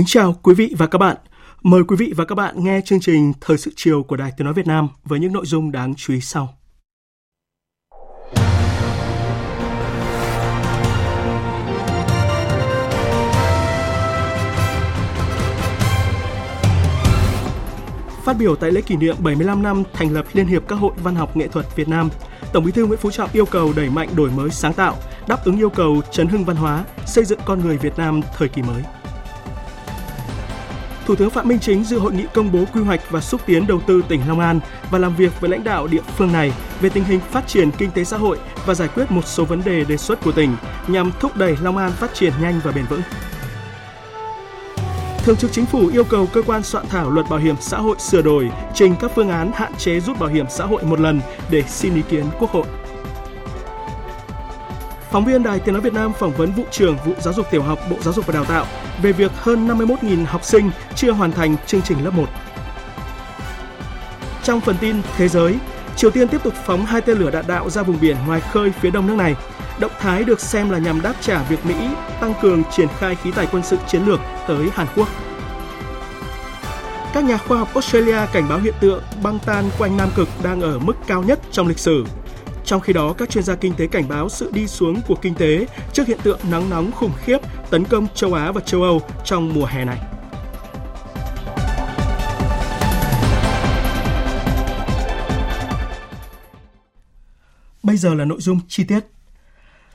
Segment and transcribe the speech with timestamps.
[0.00, 1.16] Kính chào quý vị và các bạn.
[1.62, 4.44] Mời quý vị và các bạn nghe chương trình Thời sự chiều của Đài Tiếng
[4.44, 6.54] Nói Việt Nam với những nội dung đáng chú ý sau.
[18.24, 21.14] Phát biểu tại lễ kỷ niệm 75 năm thành lập Liên hiệp các hội văn
[21.14, 22.08] học nghệ thuật Việt Nam,
[22.52, 24.96] Tổng Bí thư Nguyễn Phú Trọng yêu cầu đẩy mạnh đổi mới sáng tạo,
[25.28, 28.48] đáp ứng yêu cầu chấn hưng văn hóa, xây dựng con người Việt Nam thời
[28.48, 28.82] kỳ mới.
[31.10, 33.66] Thủ tướng Phạm Minh Chính dự hội nghị công bố quy hoạch và xúc tiến
[33.66, 36.88] đầu tư tỉnh Long An và làm việc với lãnh đạo địa phương này về
[36.88, 39.84] tình hình phát triển kinh tế xã hội và giải quyết một số vấn đề
[39.84, 40.56] đề xuất của tỉnh
[40.88, 43.00] nhằm thúc đẩy Long An phát triển nhanh và bền vững.
[45.24, 47.96] Thường trực Chính phủ yêu cầu cơ quan soạn thảo luật bảo hiểm xã hội
[47.98, 51.20] sửa đổi, trình các phương án hạn chế rút bảo hiểm xã hội một lần
[51.50, 52.66] để xin ý kiến Quốc hội.
[55.10, 57.62] Phóng viên Đài Tiếng Nói Việt Nam phỏng vấn vụ trưởng vụ giáo dục tiểu
[57.62, 58.66] học Bộ Giáo dục và Đào tạo
[59.02, 62.28] về việc hơn 51.000 học sinh chưa hoàn thành chương trình lớp 1.
[64.42, 65.54] Trong phần tin thế giới,
[65.96, 68.70] Triều Tiên tiếp tục phóng hai tên lửa đạn đạo ra vùng biển ngoài khơi
[68.80, 69.34] phía đông nước này.
[69.80, 71.74] Động thái được xem là nhằm đáp trả việc Mỹ
[72.20, 75.08] tăng cường triển khai khí tài quân sự chiến lược tới Hàn Quốc.
[77.14, 80.60] Các nhà khoa học Australia cảnh báo hiện tượng băng tan quanh Nam Cực đang
[80.60, 82.04] ở mức cao nhất trong lịch sử.
[82.70, 85.34] Trong khi đó, các chuyên gia kinh tế cảnh báo sự đi xuống của kinh
[85.34, 87.38] tế trước hiện tượng nắng nóng khủng khiếp
[87.70, 89.98] tấn công châu Á và châu Âu trong mùa hè này.
[97.82, 99.00] Bây giờ là nội dung chi tiết.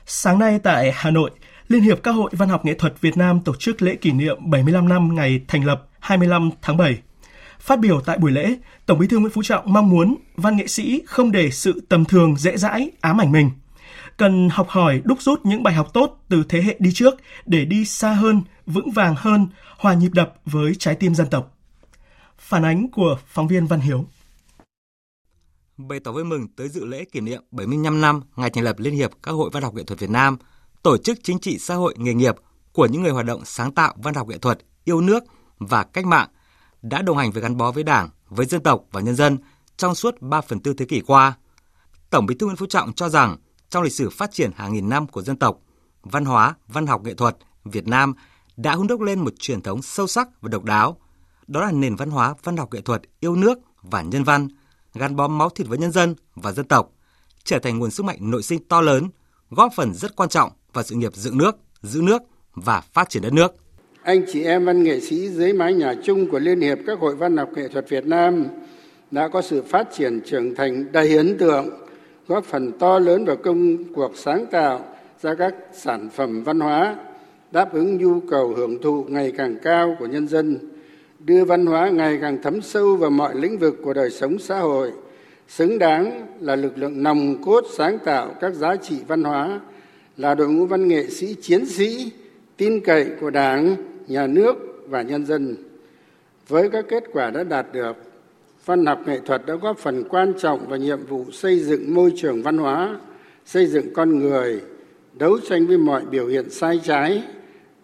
[0.06, 1.30] Sáng nay tại Hà Nội,
[1.68, 4.50] Liên hiệp các hội văn học nghệ thuật Việt Nam tổ chức lễ kỷ niệm
[4.50, 6.98] 75 năm ngày thành lập 25 tháng 7.
[7.60, 8.56] Phát biểu tại buổi lễ,
[8.86, 12.04] Tổng Bí thư Nguyễn Phú Trọng mong muốn văn nghệ sĩ không để sự tầm
[12.04, 13.50] thường dễ dãi ám ảnh mình,
[14.16, 17.14] cần học hỏi đúc rút những bài học tốt từ thế hệ đi trước
[17.46, 19.46] để đi xa hơn, vững vàng hơn,
[19.78, 21.56] hòa nhịp đập với trái tim dân tộc.
[22.38, 24.06] Phản ánh của phóng viên Văn Hiếu.
[25.76, 28.94] Bày tỏ vui mừng tới dự lễ kỷ niệm 75 năm ngày thành lập Liên
[28.94, 30.36] hiệp các hội văn học nghệ thuật Việt Nam,
[30.82, 32.34] tổ chức chính trị xã hội nghề nghiệp
[32.72, 35.24] của những người hoạt động sáng tạo văn học nghệ thuật, yêu nước
[35.58, 36.28] và cách mạng
[36.88, 39.38] đã đồng hành với gắn bó với Đảng, với dân tộc và nhân dân
[39.76, 41.36] trong suốt 3 phần tư thế kỷ qua.
[42.10, 43.36] Tổng Bí thư Nguyễn Phú Trọng cho rằng
[43.70, 45.58] trong lịch sử phát triển hàng nghìn năm của dân tộc,
[46.02, 48.14] văn hóa, văn học nghệ thuật Việt Nam
[48.56, 50.96] đã hun đúc lên một truyền thống sâu sắc và độc đáo.
[51.46, 54.48] Đó là nền văn hóa văn học nghệ thuật yêu nước và nhân văn,
[54.94, 56.90] gắn bó máu thịt với nhân dân và dân tộc,
[57.44, 59.10] trở thành nguồn sức mạnh nội sinh to lớn,
[59.50, 62.22] góp phần rất quan trọng vào sự nghiệp dựng nước, giữ nước
[62.54, 63.52] và phát triển đất nước
[64.06, 67.14] anh chị em văn nghệ sĩ dưới mái nhà chung của Liên hiệp các hội
[67.14, 68.44] văn học nghệ thuật Việt Nam
[69.10, 71.68] đã có sự phát triển trưởng thành đầy ấn tượng,
[72.28, 74.84] góp phần to lớn vào công cuộc sáng tạo
[75.22, 76.96] ra các sản phẩm văn hóa,
[77.50, 80.58] đáp ứng nhu cầu hưởng thụ ngày càng cao của nhân dân,
[81.18, 84.58] đưa văn hóa ngày càng thấm sâu vào mọi lĩnh vực của đời sống xã
[84.58, 84.92] hội,
[85.48, 89.60] xứng đáng là lực lượng nòng cốt sáng tạo các giá trị văn hóa,
[90.16, 92.12] là đội ngũ văn nghệ sĩ chiến sĩ
[92.56, 94.56] tin cậy của Đảng, nhà nước
[94.88, 95.56] và nhân dân.
[96.48, 97.96] Với các kết quả đã đạt được,
[98.64, 102.12] văn học nghệ thuật đã góp phần quan trọng vào nhiệm vụ xây dựng môi
[102.16, 103.00] trường văn hóa,
[103.44, 104.62] xây dựng con người,
[105.12, 107.22] đấu tranh với mọi biểu hiện sai trái,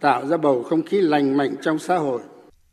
[0.01, 2.21] tạo ra bầu không khí lành mạnh trong xã hội.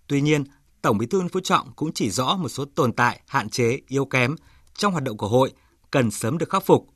[0.07, 0.43] Tuy nhiên,
[0.81, 3.79] tổng bí thư nguyễn phú trọng cũng chỉ rõ một số tồn tại, hạn chế,
[3.87, 4.35] yếu kém
[4.77, 5.51] trong hoạt động của hội
[5.91, 6.87] cần sớm được khắc phục.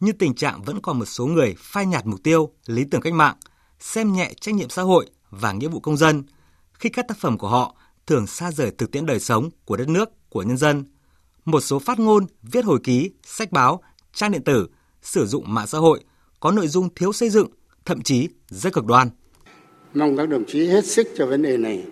[0.00, 3.12] Như tình trạng vẫn còn một số người phai nhạt mục tiêu, lý tưởng cách
[3.12, 3.36] mạng,
[3.78, 6.22] xem nhẹ trách nhiệm xã hội và nghĩa vụ công dân
[6.74, 7.76] khi các tác phẩm của họ
[8.06, 10.84] thường xa rời thực tiễn đời sống của đất nước, của nhân dân.
[11.44, 13.82] Một số phát ngôn, viết hồi ký, sách báo,
[14.12, 14.68] trang điện tử,
[15.02, 16.00] sử dụng mạng xã hội
[16.40, 17.48] có nội dung thiếu xây dựng,
[17.84, 19.08] thậm chí rất cực đoan.
[19.94, 21.84] Mong các đồng chí hết sức cho vấn đề này.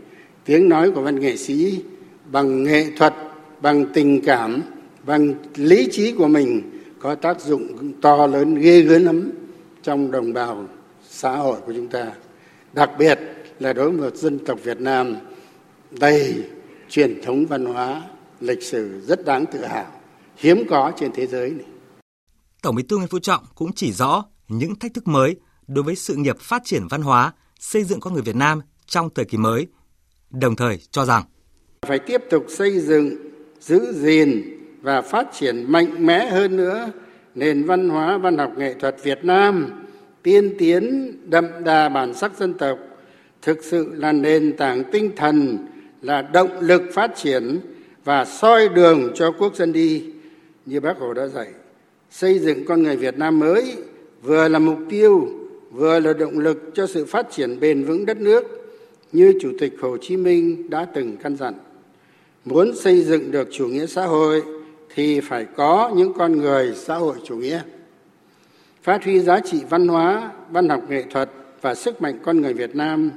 [0.44, 1.82] Tiếng nói của văn nghệ sĩ
[2.31, 3.14] bằng nghệ thuật,
[3.62, 4.62] bằng tình cảm,
[5.06, 9.31] bằng lý trí của mình có tác dụng to lớn ghê gớm lắm
[9.82, 10.66] trong đồng bào
[11.10, 12.12] xã hội của chúng ta
[12.72, 13.19] đặc biệt
[13.58, 15.17] là đối với một dân tộc Việt Nam
[15.90, 16.44] đầy
[16.88, 18.02] truyền thống văn hóa
[18.40, 20.00] lịch sử rất đáng tự hào
[20.37, 21.67] hiếm có trên thế giới này.
[22.62, 25.37] Tổng Bí thư Nguyễn Phú Trọng cũng chỉ rõ những thách thức mới
[25.67, 29.11] đối với sự nghiệp phát triển văn hóa, xây dựng con người Việt Nam trong
[29.14, 29.66] thời kỳ mới,
[30.31, 31.25] đồng thời cho rằng
[31.87, 33.16] phải tiếp tục xây dựng,
[33.61, 36.93] giữ gìn và phát triển mạnh mẽ hơn nữa
[37.34, 39.80] nền văn hóa văn học nghệ thuật Việt Nam
[40.22, 42.78] tiên tiến đậm đà bản sắc dân tộc,
[43.43, 45.58] thực sự là nền tảng tinh thần,
[46.02, 47.61] là động lực phát triển
[48.05, 50.05] và soi đường cho quốc dân đi.
[50.67, 51.49] Như bác hồ đã dạy,
[52.11, 53.76] xây dựng con người việt nam mới
[54.22, 55.28] vừa là mục tiêu,
[55.70, 58.44] vừa là động lực cho sự phát triển bền vững đất nước,
[59.12, 61.55] như chủ tịch hồ chí minh đã từng căn dặn.
[62.44, 64.43] Muốn xây dựng được chủ nghĩa xã hội
[64.94, 67.61] thì phải có những con người xã hội chủ nghĩa
[68.82, 71.31] phát huy giá trị văn hóa văn học nghệ thuật
[71.61, 73.11] và sức mạnh con người việt nam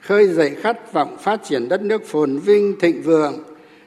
[0.00, 3.34] khơi dậy khát vọng phát triển đất nước phồn vinh thịnh vượng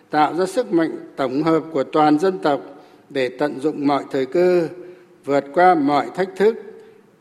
[0.09, 2.61] tạo ra sức mạnh tổng hợp của toàn dân tộc
[3.09, 4.67] để tận dụng mọi thời cơ
[5.25, 6.55] vượt qua mọi thách thức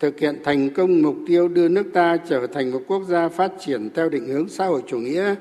[0.00, 3.52] thực hiện thành công mục tiêu đưa nước ta trở thành một quốc gia phát
[3.60, 5.34] triển theo định hướng xã hội chủ nghĩa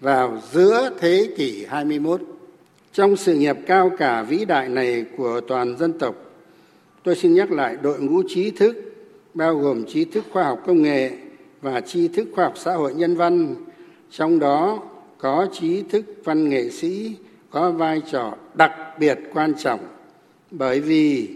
[0.00, 2.20] vào giữa thế kỷ 21.
[2.92, 6.14] Trong sự nghiệp cao cả vĩ đại này của toàn dân tộc,
[7.04, 8.76] tôi xin nhắc lại đội ngũ trí thức
[9.34, 11.10] bao gồm trí thức khoa học công nghệ
[11.62, 13.54] và trí thức khoa học xã hội nhân văn,
[14.10, 14.82] trong đó
[15.18, 17.16] có trí thức văn nghệ sĩ
[17.50, 19.80] có vai trò đặc biệt quan trọng
[20.50, 21.28] bởi vì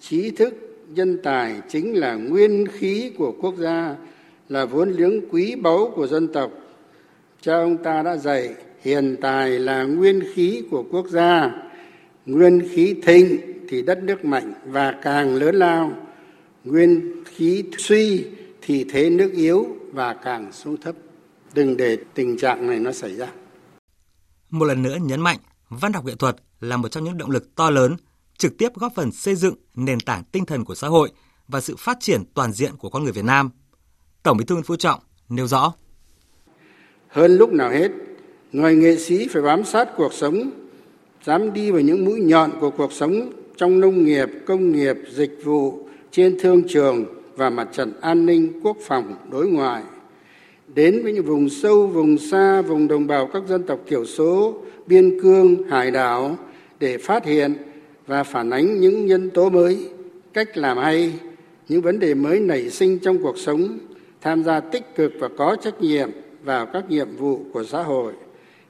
[0.00, 0.54] trí thức
[0.88, 3.96] nhân tài chính là nguyên khí của quốc gia
[4.48, 6.50] là vốn liếng quý báu của dân tộc.
[7.40, 11.52] Cha ông ta đã dạy hiền tài là nguyên khí của quốc gia
[12.26, 15.92] nguyên khí thịnh thì đất nước mạnh và càng lớn lao.
[16.64, 18.24] Nguyên khí suy
[18.62, 20.94] thì thế nước yếu và càng xuống thấp.
[21.54, 23.28] Đừng để tình trạng này nó xảy ra.
[24.50, 25.38] Một lần nữa nhấn mạnh
[25.68, 27.96] văn học nghệ thuật là một trong những động lực to lớn
[28.38, 31.10] trực tiếp góp phần xây dựng nền tảng tinh thần của xã hội
[31.48, 33.50] và sự phát triển toàn diện của con người Việt Nam.
[34.22, 35.72] Tổng Bí thư Nguyễn Phú Trọng nêu rõ:
[37.08, 37.90] Hơn lúc nào hết,
[38.52, 40.50] người nghệ sĩ phải bám sát cuộc sống,
[41.24, 45.38] dám đi vào những mũi nhọn của cuộc sống trong nông nghiệp, công nghiệp, dịch
[45.44, 45.78] vụ,
[46.10, 47.04] trên thương trường
[47.36, 49.82] và mặt trận an ninh, quốc phòng, đối ngoại.
[50.74, 54.54] Đến với những vùng sâu, vùng xa, vùng đồng bào các dân tộc thiểu số,
[54.86, 56.38] biên cương, hải đảo
[56.80, 57.54] để phát hiện
[58.06, 59.88] và phản ánh những nhân tố mới
[60.32, 61.12] cách làm hay
[61.68, 63.78] những vấn đề mới nảy sinh trong cuộc sống
[64.20, 66.10] tham gia tích cực và có trách nhiệm
[66.44, 68.12] vào các nhiệm vụ của xã hội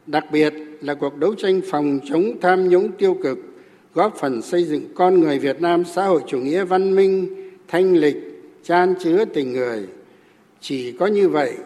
[0.07, 3.39] đặc biệt là cuộc đấu tranh phòng chống tham nhũng tiêu cực
[3.95, 7.29] góp phần xây dựng con người việt nam xã hội chủ nghĩa văn minh
[7.69, 8.17] thanh lịch
[8.65, 9.89] chan chứa tình người
[10.61, 11.57] chỉ có như vậy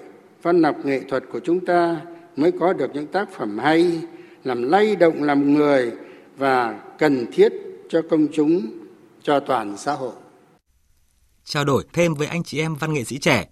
[0.42, 2.00] văn học nghệ thuật của chúng ta
[2.36, 4.00] mới có được những tác phẩm hay
[4.44, 5.92] làm lay động lòng người
[6.36, 7.52] và cần thiết
[7.88, 8.66] cho công chúng,
[9.22, 10.12] cho toàn xã hội.
[11.44, 13.48] Trao đổi thêm với anh chị em văn nghệ sĩ trẻ,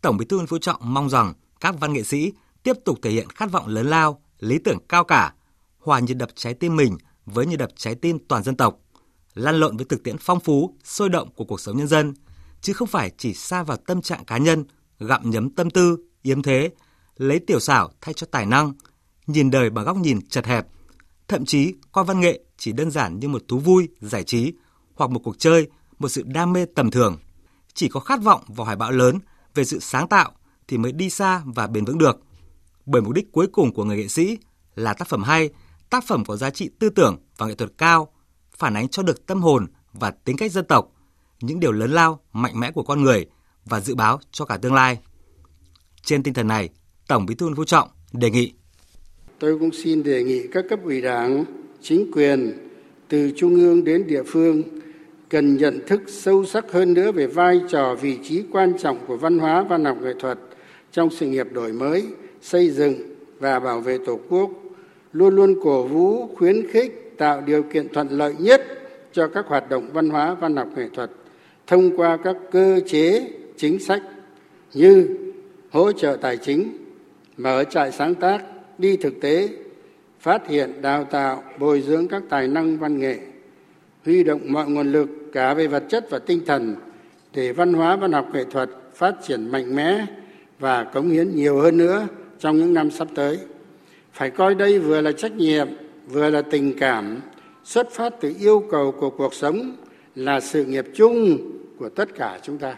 [0.00, 2.32] Tổng Bí thư Nguyễn Phú Trọng mong rằng các văn nghệ sĩ
[2.62, 5.34] tiếp tục thể hiện khát vọng lớn lao, lý tưởng cao cả,
[5.78, 6.96] hòa nhịp đập trái tim mình
[7.26, 8.78] với nhịp đập trái tim toàn dân tộc,
[9.34, 12.14] lăn lộn với thực tiễn phong phú, sôi động của cuộc sống nhân dân,
[12.60, 14.64] chứ không phải chỉ xa vào tâm trạng cá nhân,
[14.98, 16.70] gặm nhấm tâm tư, yếm thế,
[17.16, 18.72] lấy tiểu xảo thay cho tài năng,
[19.26, 20.66] nhìn đời bằng góc nhìn chật hẹp,
[21.28, 24.52] thậm chí coi văn nghệ chỉ đơn giản như một thú vui, giải trí
[24.94, 27.18] hoặc một cuộc chơi, một sự đam mê tầm thường.
[27.74, 29.18] Chỉ có khát vọng và hoài bão lớn
[29.54, 30.32] về sự sáng tạo
[30.68, 32.20] thì mới đi xa và bền vững được.
[32.86, 34.38] Bởi mục đích cuối cùng của người nghệ sĩ
[34.74, 35.50] là tác phẩm hay,
[35.90, 38.08] tác phẩm có giá trị tư tưởng và nghệ thuật cao,
[38.56, 40.92] phản ánh cho được tâm hồn và tính cách dân tộc,
[41.40, 43.26] những điều lớn lao, mạnh mẽ của con người
[43.64, 44.98] và dự báo cho cả tương lai.
[46.02, 46.68] Trên tinh thần này,
[47.08, 48.52] Tổng Bí thư Nguyễn Phú Trọng đề nghị
[49.38, 51.44] tôi cũng xin đề nghị các cấp ủy đảng
[51.82, 52.52] chính quyền
[53.08, 54.62] từ trung ương đến địa phương
[55.28, 59.16] cần nhận thức sâu sắc hơn nữa về vai trò vị trí quan trọng của
[59.16, 60.38] văn hóa văn học nghệ thuật
[60.92, 62.06] trong sự nghiệp đổi mới
[62.42, 62.94] xây dựng
[63.38, 64.50] và bảo vệ tổ quốc
[65.16, 68.62] luôn luôn cổ vũ, khuyến khích, tạo điều kiện thuận lợi nhất
[69.12, 71.10] cho các hoạt động văn hóa, văn học, nghệ thuật
[71.66, 74.02] thông qua các cơ chế, chính sách
[74.74, 75.08] như
[75.70, 76.76] hỗ trợ tài chính,
[77.36, 78.44] mở trại sáng tác,
[78.78, 79.48] đi thực tế,
[80.20, 83.18] phát hiện, đào tạo, bồi dưỡng các tài năng văn nghệ,
[84.04, 86.74] huy động mọi nguồn lực cả về vật chất và tinh thần
[87.34, 90.06] để văn hóa, văn học, nghệ thuật phát triển mạnh mẽ
[90.58, 92.06] và cống hiến nhiều hơn nữa
[92.38, 93.38] trong những năm sắp tới
[94.16, 95.68] phải coi đây vừa là trách nhiệm
[96.08, 97.20] vừa là tình cảm.
[97.64, 99.76] Xuất phát từ yêu cầu của cuộc sống
[100.14, 101.38] là sự nghiệp chung
[101.78, 102.76] của tất cả chúng ta.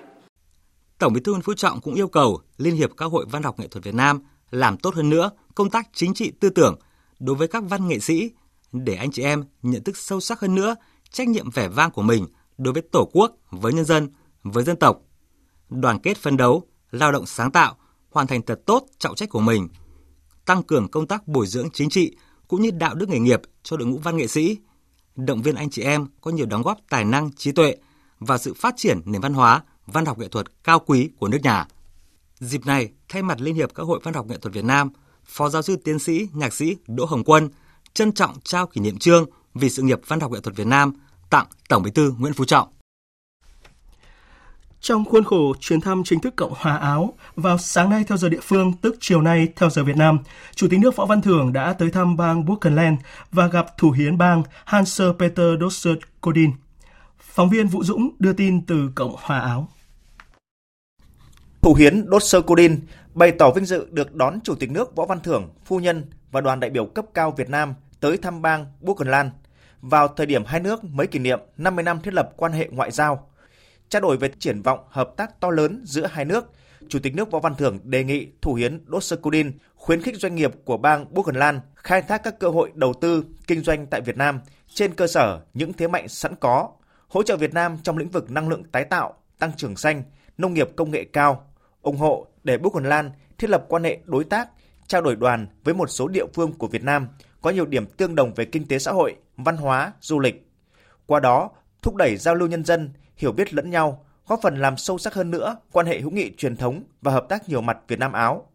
[0.98, 3.58] Tổng Bí thư Nguyễn Phú Trọng cũng yêu cầu Liên hiệp các hội văn học
[3.58, 6.78] nghệ thuật Việt Nam làm tốt hơn nữa công tác chính trị tư tưởng
[7.18, 8.30] đối với các văn nghệ sĩ
[8.72, 10.76] để anh chị em nhận thức sâu sắc hơn nữa
[11.10, 12.26] trách nhiệm vẻ vang của mình
[12.58, 14.08] đối với Tổ quốc, với nhân dân,
[14.42, 15.00] với dân tộc.
[15.68, 17.76] Đoàn kết phấn đấu, lao động sáng tạo,
[18.10, 19.68] hoàn thành thật tốt trọng trách của mình,
[20.48, 22.16] tăng cường công tác bồi dưỡng chính trị
[22.48, 24.58] cũng như đạo đức nghề nghiệp cho đội ngũ văn nghệ sĩ,
[25.16, 27.76] động viên anh chị em có nhiều đóng góp tài năng, trí tuệ
[28.18, 31.38] và sự phát triển nền văn hóa, văn học nghệ thuật cao quý của nước
[31.42, 31.66] nhà.
[32.38, 34.90] Dịp này, thay mặt Liên hiệp các hội văn học nghệ thuật Việt Nam,
[35.24, 37.48] Phó giáo sư tiến sĩ, nhạc sĩ Đỗ Hồng Quân
[37.94, 39.24] trân trọng trao kỷ niệm trương
[39.54, 40.92] vì sự nghiệp văn học nghệ thuật Việt Nam
[41.30, 42.68] tặng Tổng Bí thư Nguyễn Phú Trọng.
[44.80, 48.28] Trong khuôn khổ chuyến thăm chính thức Cộng hòa Áo, vào sáng nay theo giờ
[48.28, 50.18] địa phương, tức chiều nay theo giờ Việt Nam,
[50.54, 52.98] Chủ tịch nước Võ Văn Thưởng đã tới thăm bang Burgenland
[53.32, 56.52] và gặp thủ hiến bang Hans-Peter Dosser-Kodin.
[57.18, 59.68] Phóng viên Vũ Dũng đưa tin từ Cộng hòa Áo.
[61.62, 62.76] Thủ hiến Dosser-Kodin
[63.14, 66.40] bày tỏ vinh dự được đón Chủ tịch nước Võ Văn Thưởng, phu nhân và
[66.40, 69.30] đoàn đại biểu cấp cao Việt Nam tới thăm bang Burgenland
[69.80, 72.90] vào thời điểm hai nước mới kỷ niệm 50 năm thiết lập quan hệ ngoại
[72.90, 73.27] giao.
[73.88, 76.52] Trao đổi về triển vọng hợp tác to lớn giữa hai nước,
[76.88, 80.52] Chủ tịch nước Võ Văn Thưởng đề nghị thủ hiến Dosakudin khuyến khích doanh nghiệp
[80.64, 84.40] của bang Burgenland khai thác các cơ hội đầu tư, kinh doanh tại Việt Nam
[84.74, 86.70] trên cơ sở những thế mạnh sẵn có,
[87.08, 90.02] hỗ trợ Việt Nam trong lĩnh vực năng lượng tái tạo, tăng trưởng xanh,
[90.38, 91.44] nông nghiệp công nghệ cao,
[91.82, 94.48] ủng hộ để Burgenland thiết lập quan hệ đối tác,
[94.86, 97.08] trao đổi đoàn với một số địa phương của Việt Nam
[97.40, 100.48] có nhiều điểm tương đồng về kinh tế xã hội, văn hóa, du lịch.
[101.06, 101.50] Qua đó,
[101.82, 105.14] thúc đẩy giao lưu nhân dân, hiểu biết lẫn nhau, góp phần làm sâu sắc
[105.14, 108.12] hơn nữa quan hệ hữu nghị truyền thống và hợp tác nhiều mặt Việt Nam
[108.12, 108.46] Áo.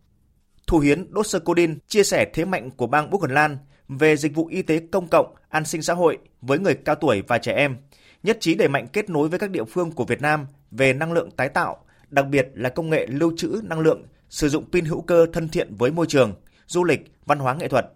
[0.67, 4.62] Thủ hiến Dosser Kodin chia sẻ thế mạnh của bang Burgenland về dịch vụ y
[4.62, 7.77] tế công cộng, an sinh xã hội với người cao tuổi và trẻ em,
[8.24, 11.13] nhất trí đẩy mạnh kết nối với các địa phương của Việt Nam về năng
[11.13, 14.86] lượng tái tạo, đặc biệt là công nghệ lưu trữ năng lượng, sử dụng pin
[14.86, 16.34] hữu cơ thân thiện với môi trường,
[16.67, 17.93] du lịch, văn hóa nghệ thuật.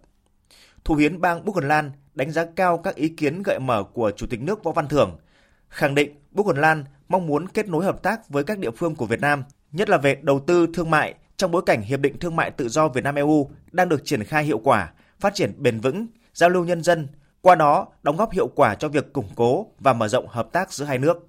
[0.84, 4.42] Thủ hiến bang Burgenland đánh giá cao các ý kiến gợi mở của Chủ tịch
[4.42, 5.18] nước Võ Văn Thưởng,
[5.70, 9.22] khẳng định Burgenland mong muốn kết nối hợp tác với các địa phương của Việt
[9.22, 12.52] Nam, nhất là về đầu tư thương mại trong bối cảnh Hiệp định Thương mại
[12.52, 16.08] Tự do Việt Nam EU đang được triển khai hiệu quả, phát triển bền vững,
[16.34, 17.08] giao lưu nhân dân,
[17.42, 20.74] qua đó đóng góp hiệu quả cho việc củng cố và mở rộng hợp tác
[20.74, 21.26] giữa hai nước.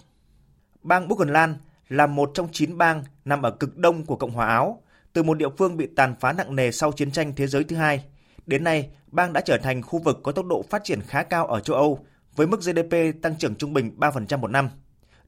[0.83, 1.55] Bang Burgenland
[1.89, 4.81] là một trong 9 bang nằm ở cực đông của Cộng hòa Áo,
[5.13, 7.75] từ một địa phương bị tàn phá nặng nề sau chiến tranh thế giới thứ
[7.75, 8.05] hai.
[8.45, 11.47] Đến nay, bang đã trở thành khu vực có tốc độ phát triển khá cao
[11.47, 11.99] ở châu Âu,
[12.35, 14.69] với mức GDP tăng trưởng trung bình 3% một năm.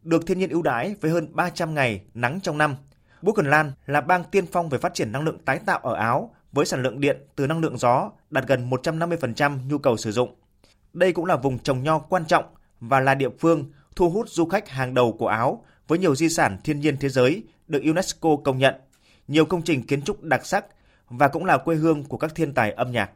[0.04, 2.76] Được thiên nhiên ưu đãi với hơn 300 ngày nắng trong năm,
[3.22, 6.66] Burgenland là bang tiên phong về phát triển năng lượng tái tạo ở Áo với
[6.66, 10.36] sản lượng điện từ năng lượng gió đạt gần 150% nhu cầu sử dụng.
[10.94, 12.46] Đây cũng là vùng trồng nho quan trọng
[12.80, 16.30] và là địa phương thu hút du khách hàng đầu của Áo với nhiều di
[16.30, 18.76] sản thiên nhiên thế giới được UNESCO công nhận,
[19.28, 20.66] nhiều công trình kiến trúc đặc sắc
[21.10, 23.12] và cũng là quê hương của các thiên tài âm nhạc.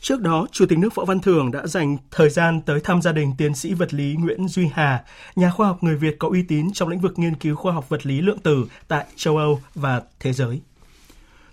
[0.00, 3.12] Trước đó, Chủ tịch nước Võ Văn Thưởng đã dành thời gian tới thăm gia
[3.12, 5.04] đình tiến sĩ vật lý Nguyễn Duy Hà,
[5.36, 7.88] nhà khoa học người Việt có uy tín trong lĩnh vực nghiên cứu khoa học
[7.88, 10.60] vật lý lượng tử tại châu Âu và thế giới.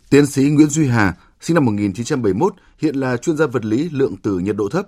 [0.10, 4.16] Tiến sĩ Nguyễn Duy Hà, sinh năm 1971, hiện là chuyên gia vật lý lượng
[4.18, 4.88] tử nhiệt độ thấp.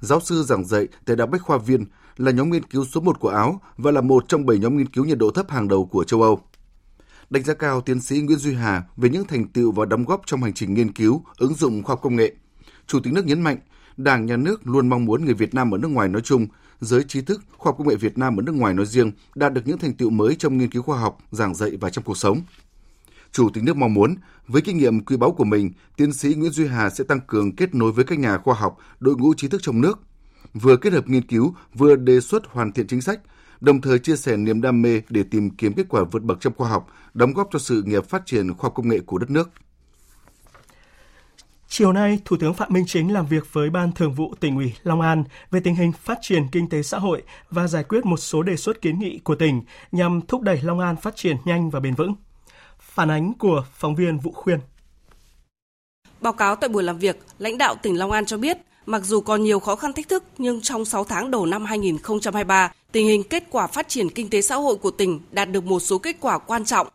[0.00, 1.84] Giáo sư giảng dạy tại Đại Bách Khoa Viên
[2.16, 4.88] là nhóm nghiên cứu số 1 của Áo và là một trong 7 nhóm nghiên
[4.88, 6.40] cứu nhiệt độ thấp hàng đầu của châu Âu.
[7.30, 10.22] Đánh giá cao tiến sĩ Nguyễn Duy Hà về những thành tựu và đóng góp
[10.26, 12.32] trong hành trình nghiên cứu, ứng dụng khoa học công nghệ–
[12.88, 13.56] Chủ tịch nước nhấn mạnh,
[13.96, 16.46] Đảng, Nhà nước luôn mong muốn người Việt Nam ở nước ngoài nói chung,
[16.80, 19.52] giới trí thức, khoa học công nghệ Việt Nam ở nước ngoài nói riêng đạt
[19.52, 22.16] được những thành tựu mới trong nghiên cứu khoa học, giảng dạy và trong cuộc
[22.16, 22.40] sống.
[23.32, 24.16] Chủ tịch nước mong muốn,
[24.46, 27.56] với kinh nghiệm quý báu của mình, tiến sĩ Nguyễn Duy Hà sẽ tăng cường
[27.56, 30.00] kết nối với các nhà khoa học, đội ngũ trí thức trong nước,
[30.54, 33.20] vừa kết hợp nghiên cứu, vừa đề xuất hoàn thiện chính sách,
[33.60, 36.52] đồng thời chia sẻ niềm đam mê để tìm kiếm kết quả vượt bậc trong
[36.56, 39.30] khoa học, đóng góp cho sự nghiệp phát triển khoa học công nghệ của đất
[39.30, 39.50] nước.
[41.70, 44.72] Chiều nay, Thủ tướng Phạm Minh Chính làm việc với Ban Thường vụ tỉnh ủy
[44.82, 48.16] Long An về tình hình phát triển kinh tế xã hội và giải quyết một
[48.16, 51.70] số đề xuất kiến nghị của tỉnh nhằm thúc đẩy Long An phát triển nhanh
[51.70, 52.14] và bền vững.
[52.80, 54.60] Phản ánh của phóng viên Vũ Khuyên.
[56.20, 59.20] Báo cáo tại buổi làm việc, lãnh đạo tỉnh Long An cho biết, mặc dù
[59.20, 63.22] còn nhiều khó khăn thách thức nhưng trong 6 tháng đầu năm 2023, tình hình
[63.22, 66.16] kết quả phát triển kinh tế xã hội của tỉnh đạt được một số kết
[66.20, 66.88] quả quan trọng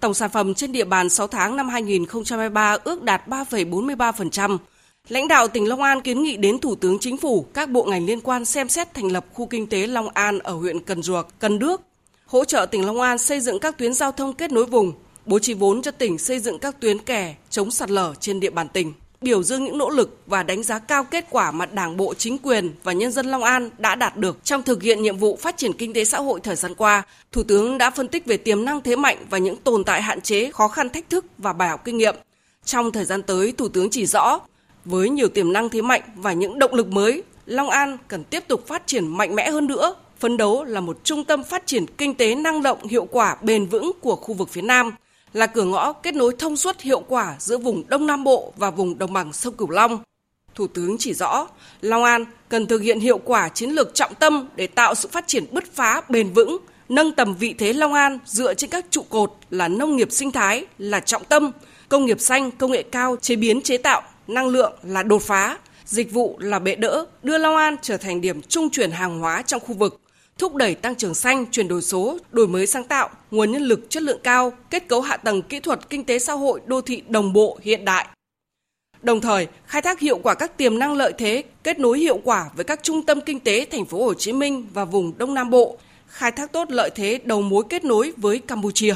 [0.00, 4.58] Tổng sản phẩm trên địa bàn 6 tháng năm 2023 ước đạt 3,43%.
[5.08, 8.06] Lãnh đạo tỉnh Long An kiến nghị đến Thủ tướng Chính phủ, các bộ ngành
[8.06, 11.26] liên quan xem xét thành lập khu kinh tế Long An ở huyện Cần Duộc,
[11.38, 11.80] Cần Đước,
[12.26, 14.92] hỗ trợ tỉnh Long An xây dựng các tuyến giao thông kết nối vùng,
[15.26, 18.50] bố trí vốn cho tỉnh xây dựng các tuyến kè chống sạt lở trên địa
[18.50, 18.92] bàn tỉnh
[19.24, 22.38] biểu dương những nỗ lực và đánh giá cao kết quả mà Đảng bộ, chính
[22.38, 25.56] quyền và nhân dân Long An đã đạt được trong thực hiện nhiệm vụ phát
[25.56, 27.02] triển kinh tế xã hội thời gian qua.
[27.32, 30.20] Thủ tướng đã phân tích về tiềm năng thế mạnh và những tồn tại hạn
[30.20, 32.14] chế, khó khăn thách thức và bài học kinh nghiệm.
[32.64, 34.40] Trong thời gian tới, Thủ tướng chỉ rõ,
[34.84, 38.44] với nhiều tiềm năng thế mạnh và những động lực mới, Long An cần tiếp
[38.48, 41.86] tục phát triển mạnh mẽ hơn nữa, phấn đấu là một trung tâm phát triển
[41.86, 44.92] kinh tế năng động, hiệu quả, bền vững của khu vực phía Nam–
[45.34, 48.70] là cửa ngõ kết nối thông suốt hiệu quả giữa vùng Đông Nam Bộ và
[48.70, 49.98] vùng đồng bằng sông Cửu Long.
[50.54, 51.46] Thủ tướng chỉ rõ,
[51.80, 55.26] Long An cần thực hiện hiệu quả chiến lược trọng tâm để tạo sự phát
[55.26, 59.02] triển bứt phá bền vững, nâng tầm vị thế Long An dựa trên các trụ
[59.08, 61.50] cột là nông nghiệp sinh thái là trọng tâm,
[61.88, 65.58] công nghiệp xanh, công nghệ cao, chế biến chế tạo, năng lượng là đột phá,
[65.84, 69.42] dịch vụ là bệ đỡ, đưa Long An trở thành điểm trung chuyển hàng hóa
[69.42, 70.00] trong khu vực
[70.38, 73.90] thúc đẩy tăng trưởng xanh, chuyển đổi số, đổi mới sáng tạo, nguồn nhân lực
[73.90, 77.02] chất lượng cao, kết cấu hạ tầng kỹ thuật kinh tế xã hội đô thị
[77.08, 78.06] đồng bộ hiện đại.
[79.02, 82.50] Đồng thời, khai thác hiệu quả các tiềm năng lợi thế, kết nối hiệu quả
[82.56, 85.50] với các trung tâm kinh tế thành phố Hồ Chí Minh và vùng Đông Nam
[85.50, 88.94] Bộ, khai thác tốt lợi thế đầu mối kết nối với Campuchia.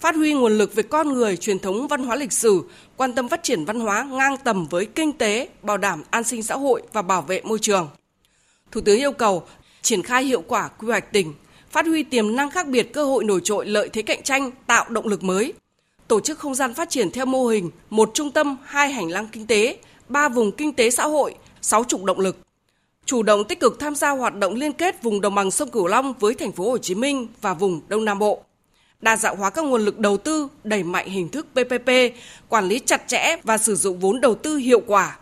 [0.00, 2.62] Phát huy nguồn lực về con người, truyền thống văn hóa lịch sử,
[2.96, 6.42] quan tâm phát triển văn hóa ngang tầm với kinh tế, bảo đảm an sinh
[6.42, 7.88] xã hội và bảo vệ môi trường.
[8.70, 9.46] Thủ tướng yêu cầu
[9.88, 11.34] triển khai hiệu quả quy hoạch tỉnh,
[11.70, 14.84] phát huy tiềm năng khác biệt cơ hội nổi trội lợi thế cạnh tranh, tạo
[14.88, 15.52] động lực mới.
[16.08, 19.28] Tổ chức không gian phát triển theo mô hình một trung tâm, hai hành lang
[19.32, 19.78] kinh tế,
[20.08, 22.36] ba vùng kinh tế xã hội, sáu trục động lực.
[23.04, 25.86] Chủ động tích cực tham gia hoạt động liên kết vùng đồng bằng sông Cửu
[25.86, 28.42] Long với thành phố Hồ Chí Minh và vùng Đông Nam Bộ.
[29.00, 31.90] Đa dạng hóa các nguồn lực đầu tư, đẩy mạnh hình thức PPP,
[32.48, 35.18] quản lý chặt chẽ và sử dụng vốn đầu tư hiệu quả,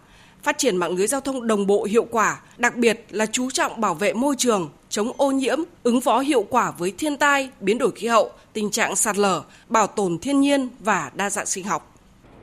[0.47, 3.81] phát triển mạng lưới giao thông đồng bộ hiệu quả, đặc biệt là chú trọng
[3.81, 7.79] bảo vệ môi trường, chống ô nhiễm, ứng phó hiệu quả với thiên tai, biến
[7.79, 11.65] đổi khí hậu, tình trạng sạt lở, bảo tồn thiên nhiên và đa dạng sinh
[11.65, 11.95] học.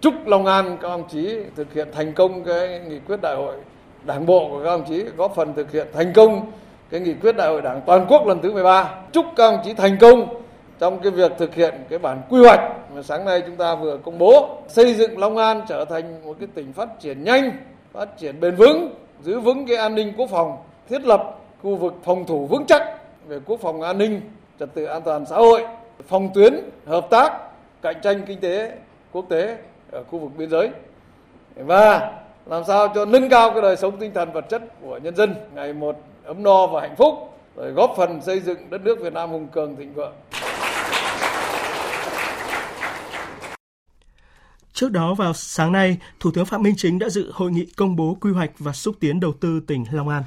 [0.02, 3.56] Chúc Long An các ông chí thực hiện thành công cái nghị quyết đại hội
[4.06, 6.52] đảng bộ của các ông chí góp phần thực hiện thành công
[6.90, 8.96] cái nghị quyết đại hội đảng toàn quốc lần thứ 13.
[9.12, 10.42] Chúc các ông chí thành công
[10.80, 12.62] trong cái việc thực hiện cái bản quy hoạch
[12.96, 16.36] mà sáng nay chúng ta vừa công bố xây dựng Long An trở thành một
[16.40, 17.52] cái tỉnh phát triển nhanh
[17.94, 20.58] phát triển bền vững, giữ vững cái an ninh quốc phòng,
[20.90, 24.22] thiết lập khu vực phòng thủ vững chắc về quốc phòng an ninh,
[24.60, 25.66] trật tự an toàn xã hội,
[26.08, 26.54] phòng tuyến,
[26.86, 27.34] hợp tác,
[27.82, 28.72] cạnh tranh kinh tế
[29.12, 29.58] quốc tế
[29.92, 30.70] ở khu vực biên giới
[31.56, 32.12] và
[32.46, 35.36] làm sao cho nâng cao cái đời sống tinh thần vật chất của nhân dân
[35.56, 37.14] ngày một ấm no và hạnh phúc
[37.56, 40.14] rồi góp phần xây dựng đất nước Việt Nam hùng cường thịnh vượng.
[44.74, 47.96] Trước đó vào sáng nay, Thủ tướng Phạm Minh Chính đã dự hội nghị công
[47.96, 50.24] bố quy hoạch và xúc tiến đầu tư tỉnh Long An.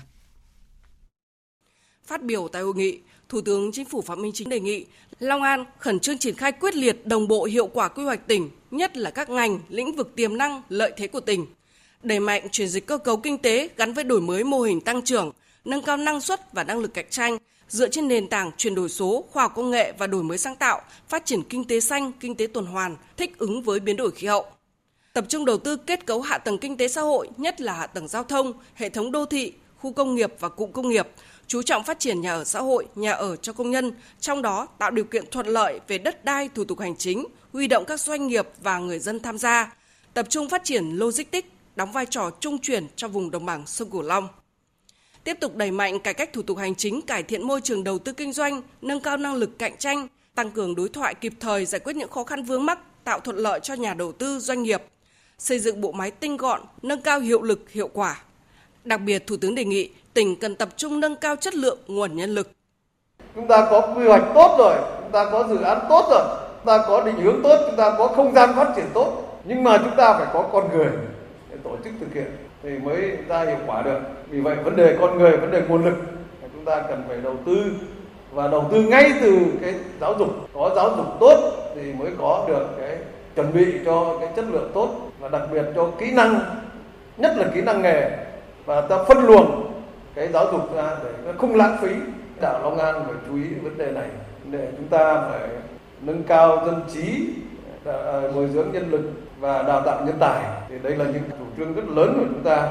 [2.04, 4.86] Phát biểu tại hội nghị, Thủ tướng Chính phủ Phạm Minh Chính đề nghị
[5.18, 8.50] Long An khẩn trương triển khai quyết liệt đồng bộ hiệu quả quy hoạch tỉnh,
[8.70, 11.46] nhất là các ngành, lĩnh vực tiềm năng, lợi thế của tỉnh.
[12.02, 15.02] Đẩy mạnh chuyển dịch cơ cấu kinh tế gắn với đổi mới mô hình tăng
[15.02, 15.32] trưởng,
[15.64, 18.88] nâng cao năng suất và năng lực cạnh tranh, dựa trên nền tảng chuyển đổi
[18.88, 22.12] số, khoa học công nghệ và đổi mới sáng tạo, phát triển kinh tế xanh,
[22.20, 24.46] kinh tế tuần hoàn, thích ứng với biến đổi khí hậu.
[25.12, 27.86] Tập trung đầu tư kết cấu hạ tầng kinh tế xã hội, nhất là hạ
[27.86, 31.08] tầng giao thông, hệ thống đô thị, khu công nghiệp và cụm công nghiệp,
[31.46, 34.66] chú trọng phát triển nhà ở xã hội, nhà ở cho công nhân, trong đó
[34.78, 38.00] tạo điều kiện thuận lợi về đất đai, thủ tục hành chính, huy động các
[38.00, 39.74] doanh nghiệp và người dân tham gia,
[40.14, 43.90] tập trung phát triển logistics, đóng vai trò trung chuyển cho vùng đồng bằng sông
[43.90, 44.28] Cửu Long
[45.26, 47.98] tiếp tục đẩy mạnh cải cách thủ tục hành chính, cải thiện môi trường đầu
[47.98, 51.66] tư kinh doanh, nâng cao năng lực cạnh tranh, tăng cường đối thoại kịp thời
[51.66, 54.62] giải quyết những khó khăn vướng mắc, tạo thuận lợi cho nhà đầu tư, doanh
[54.62, 54.82] nghiệp,
[55.38, 58.22] xây dựng bộ máy tinh gọn, nâng cao hiệu lực, hiệu quả.
[58.84, 62.16] Đặc biệt, Thủ tướng đề nghị tỉnh cần tập trung nâng cao chất lượng nguồn
[62.16, 62.50] nhân lực.
[63.34, 66.22] Chúng ta có quy hoạch tốt rồi, chúng ta có dự án tốt rồi,
[66.56, 69.64] chúng ta có định hướng tốt, chúng ta có không gian phát triển tốt, nhưng
[69.64, 70.88] mà chúng ta phải có con người
[71.50, 72.26] để tổ chức thực hiện
[72.66, 73.98] thì mới ra hiệu quả được.
[74.30, 75.94] Vì vậy vấn đề con người, vấn đề nguồn lực
[76.52, 77.56] chúng ta cần phải đầu tư
[78.32, 80.28] và đầu tư ngay từ cái giáo dục.
[80.54, 82.98] Có giáo dục tốt thì mới có được cái
[83.36, 86.40] chuẩn bị cho cái chất lượng tốt và đặc biệt cho kỹ năng,
[87.16, 88.10] nhất là kỹ năng nghề.
[88.64, 89.72] Và ta phân luồng
[90.14, 91.90] cái giáo dục ra để không lãng phí.
[92.40, 94.08] Đảo Long An phải chú ý vấn đề này.
[94.44, 95.48] Để chúng ta phải
[96.00, 97.28] nâng cao dân trí
[97.84, 99.02] à, bồi dưỡng nhân lực
[99.40, 102.42] và đào tạo nhân tài thì đây là những chủ trương rất lớn của chúng
[102.42, 102.68] ta.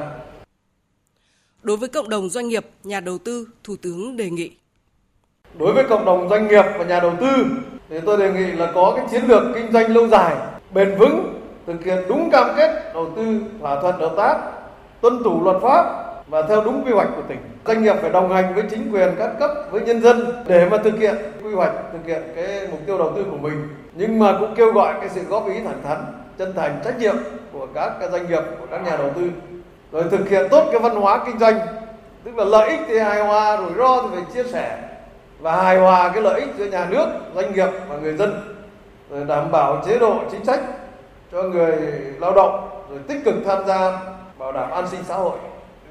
[1.63, 4.51] Đối với cộng đồng doanh nghiệp, nhà đầu tư, Thủ tướng đề nghị.
[5.59, 7.45] Đối với cộng đồng doanh nghiệp và nhà đầu tư
[7.89, 10.35] thì tôi đề nghị là có cái chiến lược kinh doanh lâu dài,
[10.73, 14.39] bền vững, thực hiện đúng cam kết đầu tư thỏa thuận hợp tác,
[15.01, 17.39] tuân thủ luật pháp và theo đúng quy hoạch của tỉnh.
[17.65, 20.77] Doanh nghiệp phải đồng hành với chính quyền các cấp, với nhân dân để mà
[20.77, 23.67] thực hiện quy hoạch, thực hiện cái mục tiêu đầu tư của mình.
[23.93, 25.97] Nhưng mà cũng kêu gọi cái sự góp ý thẳng thắn
[26.37, 27.15] chân thành trách nhiệm
[27.51, 29.21] của các doanh nghiệp của các nhà đầu tư
[29.91, 31.59] rồi thực hiện tốt cái văn hóa kinh doanh.
[32.23, 34.77] Tức là lợi ích thì hài hòa rủi ro thì phải chia sẻ
[35.39, 38.55] và hài hòa cái lợi ích giữa nhà nước doanh nghiệp và người dân.
[39.09, 40.59] Rồi đảm bảo chế độ chính sách
[41.31, 41.77] cho người
[42.19, 43.99] lao động rồi tích cực tham gia
[44.37, 45.37] bảo đảm an sinh xã hội.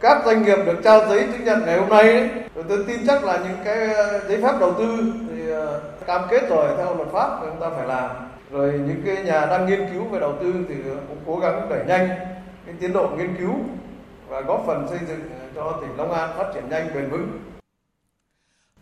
[0.00, 3.06] Các doanh nghiệp được trao giấy chứng nhận ngày hôm nay ấy, rồi tôi tin
[3.06, 3.88] chắc là những cái
[4.28, 4.98] giấy phép đầu tư
[5.30, 8.10] thì ờ, cam kết rồi theo luật pháp thì chúng ta phải làm
[8.54, 10.74] rồi những cái nhà đang nghiên cứu về đầu tư thì
[11.08, 12.08] cũng cố gắng đẩy nhanh
[12.66, 13.54] cái tiến độ nghiên cứu
[14.28, 15.20] và góp phần xây dựng
[15.54, 17.28] cho tỉnh Long An phát triển nhanh bền vững.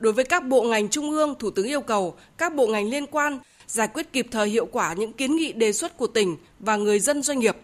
[0.01, 3.07] Đối với các bộ ngành trung ương, Thủ tướng yêu cầu các bộ ngành liên
[3.07, 6.77] quan giải quyết kịp thời hiệu quả những kiến nghị đề xuất của tỉnh và
[6.77, 7.57] người dân doanh nghiệp,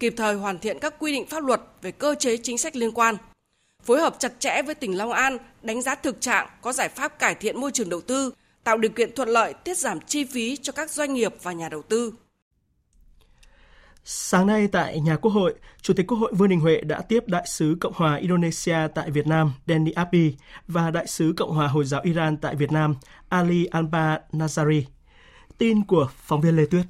[0.00, 2.92] kịp thời hoàn thiện các quy định pháp luật về cơ chế chính sách liên
[2.92, 3.16] quan,
[3.84, 7.18] phối hợp chặt chẽ với tỉnh Long An, đánh giá thực trạng, có giải pháp
[7.18, 8.32] cải thiện môi trường đầu tư,
[8.64, 11.68] tạo điều kiện thuận lợi tiết giảm chi phí cho các doanh nghiệp và nhà
[11.68, 12.12] đầu tư.
[14.04, 17.24] Sáng nay tại nhà Quốc hội, Chủ tịch Quốc hội Vương Đình Huệ đã tiếp
[17.26, 20.34] Đại sứ Cộng hòa Indonesia tại Việt Nam Denny Abdi
[20.68, 22.94] và Đại sứ Cộng hòa Hồi giáo Iran tại Việt Nam
[23.28, 24.82] Ali Alba Nazari.
[25.58, 26.84] Tin của phóng viên Lê Tuyết.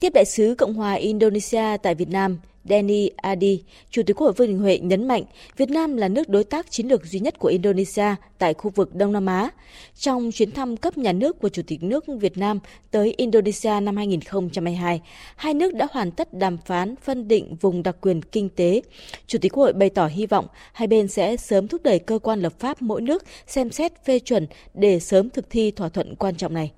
[0.00, 4.32] Tiếp đại sứ Cộng hòa Indonesia tại Việt Nam, Danny Adi, Chủ tịch Quốc hội
[4.32, 5.24] Vương Đình Huệ nhấn mạnh
[5.56, 8.94] Việt Nam là nước đối tác chiến lược duy nhất của Indonesia tại khu vực
[8.94, 9.50] Đông Nam Á.
[9.98, 12.58] Trong chuyến thăm cấp nhà nước của Chủ tịch nước Việt Nam
[12.90, 15.00] tới Indonesia năm 2022,
[15.36, 18.82] hai nước đã hoàn tất đàm phán phân định vùng đặc quyền kinh tế.
[19.26, 22.18] Chủ tịch Quốc hội bày tỏ hy vọng hai bên sẽ sớm thúc đẩy cơ
[22.18, 26.14] quan lập pháp mỗi nước xem xét phê chuẩn để sớm thực thi thỏa thuận
[26.16, 26.72] quan trọng này.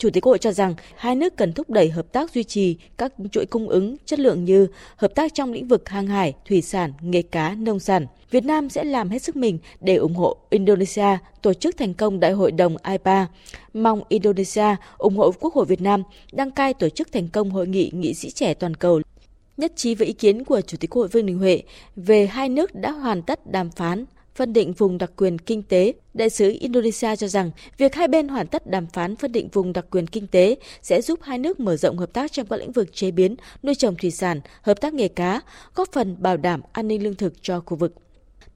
[0.00, 2.76] Chủ tịch Quốc hội cho rằng hai nước cần thúc đẩy hợp tác duy trì
[2.98, 6.62] các chuỗi cung ứng chất lượng như hợp tác trong lĩnh vực hàng hải, thủy
[6.62, 8.06] sản, nghề cá, nông sản.
[8.30, 12.20] Việt Nam sẽ làm hết sức mình để ủng hộ Indonesia tổ chức thành công
[12.20, 13.26] Đại hội đồng IPA.
[13.74, 17.66] Mong Indonesia ủng hộ Quốc hội Việt Nam đăng cai tổ chức thành công Hội
[17.66, 19.00] nghị nghị sĩ trẻ toàn cầu
[19.56, 21.62] nhất trí với ý kiến của Chủ tịch Quốc hội Vương Đình Huệ
[21.96, 25.92] về hai nước đã hoàn tất đàm phán phân định vùng đặc quyền kinh tế,
[26.14, 29.72] đại sứ Indonesia cho rằng việc hai bên hoàn tất đàm phán phân định vùng
[29.72, 32.72] đặc quyền kinh tế sẽ giúp hai nước mở rộng hợp tác trong các lĩnh
[32.72, 35.40] vực chế biến, nuôi trồng thủy sản, hợp tác nghề cá,
[35.74, 37.94] góp phần bảo đảm an ninh lương thực cho khu vực.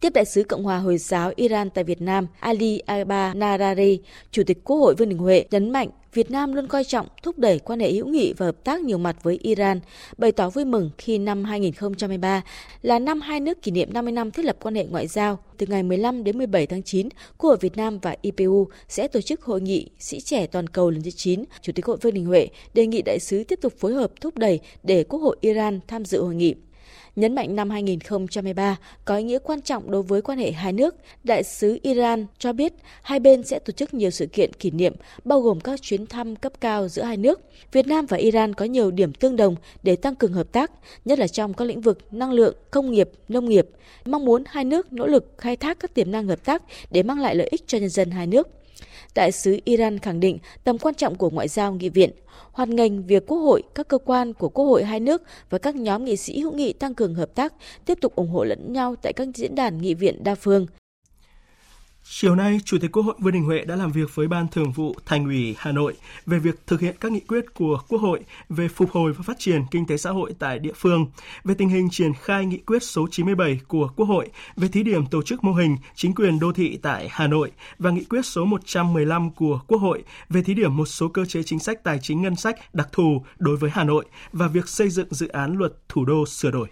[0.01, 4.43] Tiếp đại sứ Cộng hòa Hồi giáo Iran tại Việt Nam Ali Aba Narari, Chủ
[4.47, 7.59] tịch Quốc hội Vương Đình Huệ nhấn mạnh Việt Nam luôn coi trọng thúc đẩy
[7.59, 9.81] quan hệ hữu nghị và hợp tác nhiều mặt với Iran,
[10.19, 12.43] bày tỏ vui mừng khi năm 2023
[12.83, 15.39] là năm hai nước kỷ niệm 50 năm thiết lập quan hệ ngoại giao.
[15.57, 19.21] Từ ngày 15 đến 17 tháng 9, Quốc hội Việt Nam và IPU sẽ tổ
[19.21, 21.45] chức hội nghị sĩ trẻ toàn cầu lần thứ 9.
[21.63, 24.39] Chủ tịch Hội Vương Đình Huệ đề nghị đại sứ tiếp tục phối hợp thúc
[24.39, 26.55] đẩy để Quốc hội Iran tham dự hội nghị.
[27.17, 30.95] Nhấn mạnh năm 2023 có ý nghĩa quan trọng đối với quan hệ hai nước,
[31.25, 32.73] Đại sứ Iran cho biết
[33.03, 36.37] hai bên sẽ tổ chức nhiều sự kiện kỷ niệm, bao gồm các chuyến thăm
[36.37, 37.41] cấp cao giữa hai nước.
[37.73, 40.71] Việt Nam và Iran có nhiều điểm tương đồng để tăng cường hợp tác,
[41.05, 43.69] nhất là trong các lĩnh vực năng lượng, công nghiệp, nông nghiệp.
[44.05, 47.21] Mong muốn hai nước nỗ lực khai thác các tiềm năng hợp tác để mang
[47.21, 48.49] lại lợi ích cho nhân dân hai nước.
[49.15, 52.11] Đại sứ Iran khẳng định tầm quan trọng của ngoại giao nghị viện,
[52.53, 55.77] hoan nghênh việc Quốc hội, các cơ quan của Quốc hội hai nước và các
[55.77, 58.97] nhóm nghị sĩ hữu nghị tăng cường hợp tác, tiếp tục ủng hộ lẫn nhau
[59.03, 60.67] tại các diễn đàn nghị viện đa phương.
[62.07, 64.73] Chiều nay, Chủ tịch Quốc hội Vương Đình Huệ đã làm việc với Ban Thường
[64.73, 65.95] vụ Thành ủy Hà Nội
[66.27, 69.39] về việc thực hiện các nghị quyết của Quốc hội về phục hồi và phát
[69.39, 71.07] triển kinh tế xã hội tại địa phương,
[71.45, 75.07] về tình hình triển khai nghị quyết số 97 của Quốc hội về thí điểm
[75.07, 78.45] tổ chức mô hình chính quyền đô thị tại Hà Nội và nghị quyết số
[78.45, 82.23] 115 của Quốc hội về thí điểm một số cơ chế chính sách tài chính
[82.23, 85.73] ngân sách đặc thù đối với Hà Nội và việc xây dựng dự án luật
[85.89, 86.69] thủ đô sửa đổi.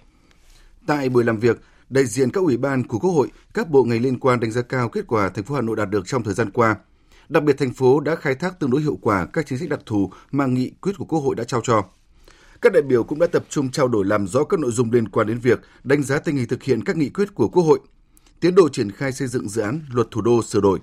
[0.86, 1.60] Tại buổi làm việc,
[1.92, 4.62] đại diện các ủy ban của Quốc hội, các bộ ngành liên quan đánh giá
[4.62, 6.76] cao kết quả thành phố Hà Nội đạt được trong thời gian qua.
[7.28, 9.80] Đặc biệt thành phố đã khai thác tương đối hiệu quả các chính sách đặc
[9.86, 11.84] thù mà nghị quyết của Quốc hội đã trao cho.
[12.60, 15.08] Các đại biểu cũng đã tập trung trao đổi làm rõ các nội dung liên
[15.08, 17.80] quan đến việc đánh giá tình hình thực hiện các nghị quyết của Quốc hội,
[18.40, 20.78] tiến độ triển khai xây dựng dự án luật thủ đô sửa đổi.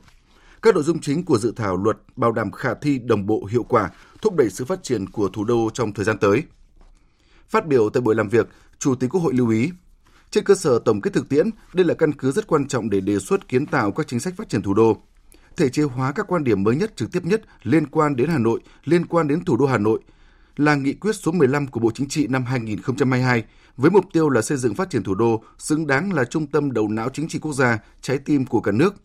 [0.62, 3.64] Các nội dung chính của dự thảo luật bảo đảm khả thi đồng bộ hiệu
[3.64, 3.90] quả,
[4.22, 6.44] thúc đẩy sự phát triển của thủ đô trong thời gian tới.
[7.50, 8.48] Phát biểu tại buổi làm việc,
[8.80, 9.72] Chủ tịch Quốc hội lưu ý
[10.32, 13.02] trên cơ sở tổng kết thực tiễn, đây là căn cứ rất quan trọng để
[13.02, 14.98] đề xuất kiến tạo các chính sách phát triển thủ đô.
[15.58, 18.38] Thể chế hóa các quan điểm mới nhất trực tiếp nhất liên quan đến Hà
[18.38, 20.00] Nội, liên quan đến thủ đô Hà Nội
[20.58, 23.44] là nghị quyết số 15 của Bộ Chính trị năm 2022
[23.78, 26.72] với mục tiêu là xây dựng phát triển thủ đô xứng đáng là trung tâm
[26.72, 28.96] đầu não chính trị quốc gia, trái tim của cả nước.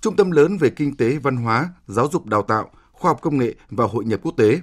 [0.00, 3.38] Trung tâm lớn về kinh tế, văn hóa, giáo dục đào tạo, khoa học công
[3.38, 4.60] nghệ và hội nhập quốc tế.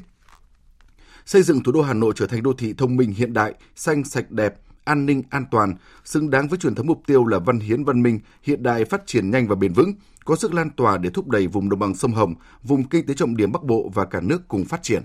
[1.26, 4.04] Xây dựng thủ đô Hà Nội trở thành đô thị thông minh hiện đại, xanh
[4.04, 7.60] sạch đẹp, an ninh an toàn, xứng đáng với truyền thống mục tiêu là văn
[7.60, 9.92] hiến văn minh, hiện đại phát triển nhanh và bền vững,
[10.26, 13.14] có sức lan tỏa để thúc đẩy vùng đồng bằng sông Hồng, vùng kinh tế
[13.14, 15.04] trọng điểm Bắc Bộ và cả nước cùng phát triển.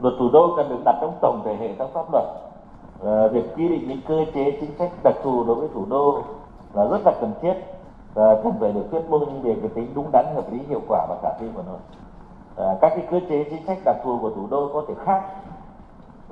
[0.00, 2.24] luật thủ đô cần được đặt trong tổng thể hệ thống pháp luật
[3.04, 6.24] À, việc quy định những cơ chế chính sách đặc thù đối với thủ đô
[6.74, 7.54] là rất là cần thiết
[8.14, 11.06] và cần phải được thuyết minh về cái tính đúng đắn hợp lý hiệu quả
[11.08, 11.76] và khả thi của nó
[12.64, 15.22] à, các cái cơ chế chính sách đặc thù của thủ đô có thể khác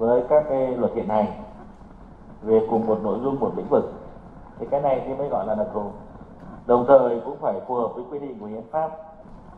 [0.00, 1.26] với các cái luật hiện hành
[2.42, 3.92] về cùng một nội dung một lĩnh vực
[4.58, 5.82] thì cái này thì mới gọi là đặc thù
[6.66, 8.90] đồng thời cũng phải phù hợp với quy định của hiến pháp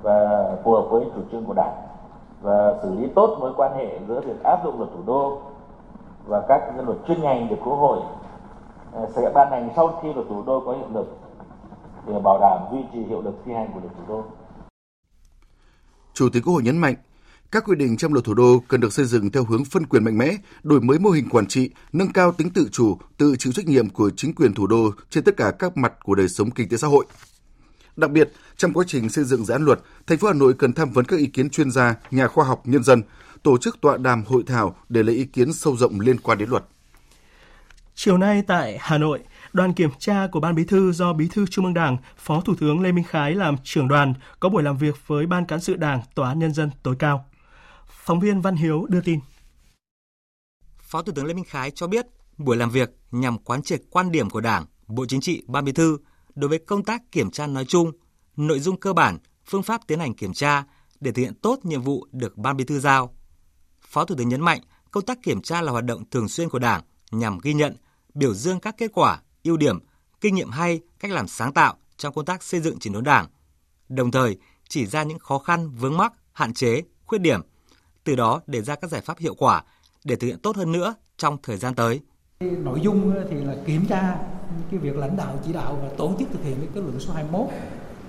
[0.03, 1.75] và phù hợp với chủ trương của đảng
[2.43, 5.41] và xử lý tốt mối quan hệ giữa việc áp dụng luật thủ đô
[6.27, 7.99] và các luật chuyên ngành được quốc hội
[8.95, 11.17] à, sẽ ban hành sau khi luật thủ đô có hiệu lực
[12.07, 14.25] để bảo đảm duy trì hiệu lực thi hành của luật thủ đô.
[16.13, 16.95] Chủ tịch Quốc hội nhấn mạnh,
[17.53, 20.05] các quy định trong luật thủ đô cần được xây dựng theo hướng phân quyền
[20.05, 23.53] mạnh mẽ, đổi mới mô hình quản trị, nâng cao tính tự chủ, tự chịu
[23.53, 26.51] trách nhiệm của chính quyền thủ đô trên tất cả các mặt của đời sống
[26.51, 27.07] kinh tế xã hội.
[27.97, 30.73] Đặc biệt, trong quá trình xây dựng dự án luật, thành phố Hà Nội cần
[30.73, 33.03] tham vấn các ý kiến chuyên gia, nhà khoa học, nhân dân,
[33.43, 36.49] tổ chức tọa đàm hội thảo để lấy ý kiến sâu rộng liên quan đến
[36.49, 36.65] luật.
[37.95, 39.19] Chiều nay tại Hà Nội,
[39.53, 42.55] đoàn kiểm tra của Ban Bí thư do Bí thư Trung ương Đảng, Phó Thủ
[42.61, 45.77] tướng Lê Minh Khái làm trưởng đoàn có buổi làm việc với Ban cán sự
[45.77, 47.25] Đảng, Tòa án Nhân dân tối cao.
[48.05, 49.21] Phóng viên Văn Hiếu đưa tin.
[50.79, 52.07] Phó Thủ tướng Lê Minh Khái cho biết,
[52.39, 55.73] buổi làm việc nhằm quán triệt quan điểm của Đảng, Bộ Chính trị, Ban Bí
[55.73, 55.99] thư
[56.35, 57.93] đối với công tác kiểm tra nói chung,
[58.37, 60.65] nội dung cơ bản, phương pháp tiến hành kiểm tra
[61.01, 63.15] để thực hiện tốt nhiệm vụ được Ban Bí thư giao.
[63.81, 64.61] Phó Thủ tướng nhấn mạnh,
[64.91, 67.77] công tác kiểm tra là hoạt động thường xuyên của Đảng nhằm ghi nhận,
[68.15, 69.79] biểu dương các kết quả, ưu điểm,
[70.21, 73.27] kinh nghiệm hay, cách làm sáng tạo trong công tác xây dựng chỉnh đốn Đảng.
[73.89, 74.37] Đồng thời,
[74.69, 77.41] chỉ ra những khó khăn, vướng mắc, hạn chế, khuyết điểm,
[78.05, 79.63] từ đó đề ra các giải pháp hiệu quả
[80.05, 82.01] để thực hiện tốt hơn nữa trong thời gian tới.
[82.41, 84.17] Nội dung thì là kiểm tra
[84.71, 87.13] cái việc lãnh đạo, chỉ đạo và tổ chức thực hiện cái kết luận số
[87.13, 87.47] 21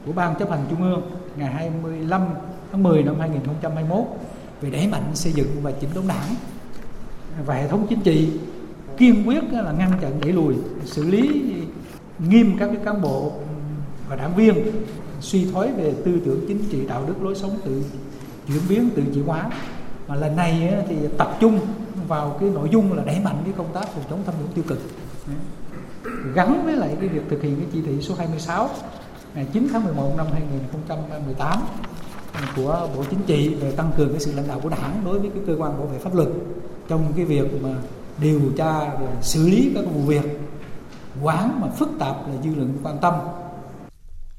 [0.05, 1.01] của Ban chấp hành Trung ương
[1.35, 2.21] ngày 25
[2.71, 4.05] tháng 10 năm 2021
[4.61, 6.35] về đẩy mạnh xây dựng và chỉnh đốn đảng
[7.45, 8.29] và hệ thống chính trị
[8.97, 11.53] kiên quyết là ngăn chặn, đẩy lùi, xử lý
[12.29, 13.33] nghiêm các cái cán bộ
[14.09, 14.55] và đảng viên
[15.21, 17.83] suy thoái về tư tưởng chính trị, đạo đức, lối sống tự
[18.47, 19.49] chuyển biến, tự chuyển hóa
[20.07, 21.59] mà lần này thì tập trung
[22.07, 24.63] vào cái nội dung là đẩy mạnh cái công tác phòng chống tham nhũng tiêu
[24.67, 24.79] cực
[26.33, 28.69] gắn với lại cái việc thực hiện cái chỉ thị số 26
[29.35, 31.59] ngày 9 tháng 11 năm 2018
[32.55, 35.29] của Bộ Chính trị về tăng cường cái sự lãnh đạo của Đảng đối với
[35.29, 36.27] cái cơ quan bảo vệ pháp luật
[36.87, 37.69] trong cái việc mà
[38.21, 40.39] điều tra và xử lý các vụ việc
[41.21, 43.13] quán mà phức tạp là dư luận quan tâm.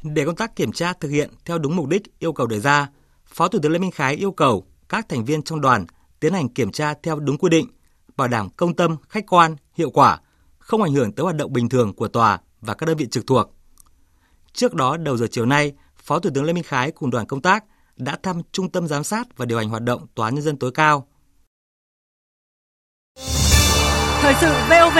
[0.02, 2.88] Để công tác kiểm tra thực hiện theo đúng mục đích yêu cầu đề ra,
[3.26, 5.86] Phó Thủ tướng Lê Minh Khái yêu cầu các thành viên trong đoàn
[6.20, 7.68] tiến hành kiểm tra theo đúng quy định,
[8.16, 10.20] bảo đảm công tâm, khách quan, hiệu quả,
[10.58, 13.26] không ảnh hưởng tới hoạt động bình thường của tòa và các đơn vị trực
[13.26, 13.50] thuộc.
[14.52, 17.42] Trước đó, đầu giờ chiều nay, Phó Thủ tướng Lê Minh Khái cùng đoàn công
[17.42, 17.64] tác
[17.96, 20.58] đã thăm Trung tâm Giám sát và điều hành hoạt động Tòa án Nhân dân
[20.58, 21.06] tối cao.
[24.20, 24.98] Thời sự VOV,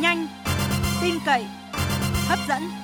[0.00, 0.26] nhanh,
[1.02, 1.46] tin cậy,
[2.28, 2.75] hấp dẫn.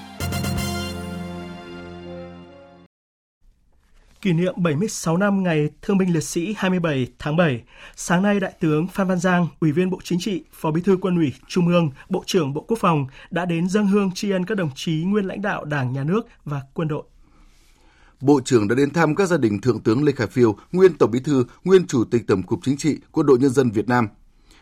[4.23, 7.63] Kỷ niệm 76 năm ngày Thương binh Liệt sĩ 27 tháng 7,
[7.97, 10.97] sáng nay Đại tướng Phan Văn Giang, Ủy viên Bộ Chính trị, Phó Bí thư
[11.01, 14.45] Quân ủy Trung ương, Bộ trưởng Bộ Quốc phòng đã đến dâng hương tri ân
[14.45, 17.03] các đồng chí nguyên lãnh đạo Đảng, Nhà nước và quân đội.
[18.21, 21.11] Bộ trưởng đã đến thăm các gia đình Thượng tướng Lê Khả Phiêu, nguyên Tổng
[21.11, 24.09] Bí thư, nguyên Chủ tịch Tổng cục Chính trị, Quân đội Nhân dân Việt Nam.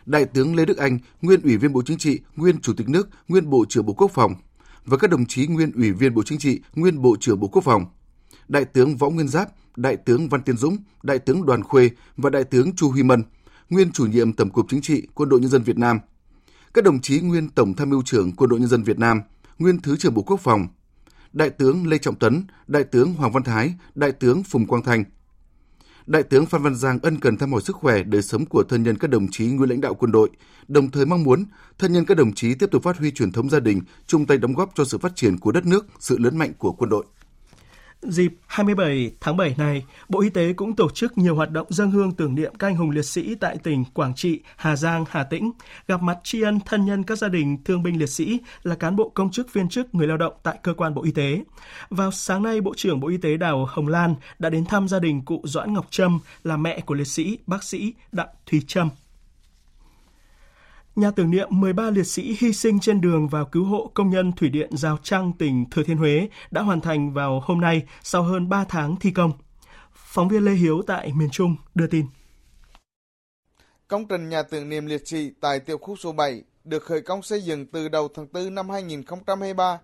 [0.05, 3.09] Đại tướng Lê Đức Anh, nguyên Ủy viên Bộ Chính trị, nguyên Chủ tịch nước,
[3.27, 4.35] nguyên Bộ trưởng Bộ Quốc phòng
[4.85, 7.63] và các đồng chí nguyên Ủy viên Bộ Chính trị, nguyên Bộ trưởng Bộ Quốc
[7.63, 7.85] phòng.
[8.47, 12.29] Đại tướng Võ Nguyên Giáp, Đại tướng Văn Tiến Dũng, Đại tướng Đoàn Khuê và
[12.29, 13.23] Đại tướng Chu Huy Mân,
[13.69, 15.99] nguyên chủ nhiệm Tổng cục Chính trị Quân đội Nhân dân Việt Nam.
[16.73, 19.21] Các đồng chí nguyên Tổng tham mưu trưởng Quân đội Nhân dân Việt Nam,
[19.59, 20.67] nguyên Thứ trưởng Bộ Quốc phòng,
[21.33, 25.03] Đại tướng Lê Trọng Tấn, Đại tướng Hoàng Văn Thái, Đại tướng Phùng Quang Thanh.
[26.07, 28.83] Đại tướng Phan Văn Giang ân cần thăm hỏi sức khỏe, đời sống của thân
[28.83, 30.29] nhân các đồng chí nguyên lãnh đạo quân đội,
[30.67, 31.45] đồng thời mong muốn
[31.79, 34.37] thân nhân các đồng chí tiếp tục phát huy truyền thống gia đình, chung tay
[34.37, 37.05] đóng góp cho sự phát triển của đất nước, sự lớn mạnh của quân đội.
[38.01, 41.91] Dịp 27 tháng 7 này, Bộ Y tế cũng tổ chức nhiều hoạt động dân
[41.91, 45.23] hương tưởng niệm các anh hùng liệt sĩ tại tỉnh Quảng Trị, Hà Giang, Hà
[45.23, 45.51] Tĩnh,
[45.87, 48.95] gặp mặt tri ân thân nhân các gia đình thương binh liệt sĩ là cán
[48.95, 51.43] bộ công chức viên chức người lao động tại cơ quan Bộ Y tế.
[51.89, 54.99] Vào sáng nay, Bộ trưởng Bộ Y tế Đào Hồng Lan đã đến thăm gia
[54.99, 58.89] đình cụ Doãn Ngọc Trâm là mẹ của liệt sĩ bác sĩ Đặng Thùy Trâm.
[61.01, 64.31] Nhà tưởng niệm 13 liệt sĩ hy sinh trên đường vào cứu hộ công nhân
[64.31, 68.23] thủy điện Giao Trăng, tỉnh Thừa Thiên Huế đã hoàn thành vào hôm nay sau
[68.23, 69.31] hơn 3 tháng thi công.
[69.93, 72.05] Phóng viên Lê Hiếu tại miền Trung đưa tin.
[73.87, 77.21] Công trình nhà tưởng niệm liệt sĩ tại tiểu khu số 7 được khởi công
[77.21, 79.79] xây dựng từ đầu tháng 4 năm 2023,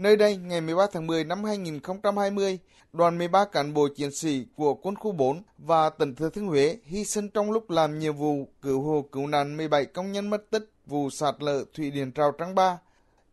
[0.00, 2.58] Nơi đây, ngày 13 tháng 10 năm 2020,
[2.92, 6.78] đoàn 13 cán bộ chiến sĩ của quân khu 4 và tỉnh Thừa Thiên Huế
[6.84, 10.50] hy sinh trong lúc làm nhiệm vụ cứu hộ cứu nạn 17 công nhân mất
[10.50, 12.78] tích vụ sạt lở thủy điện Rào Trăng Ba.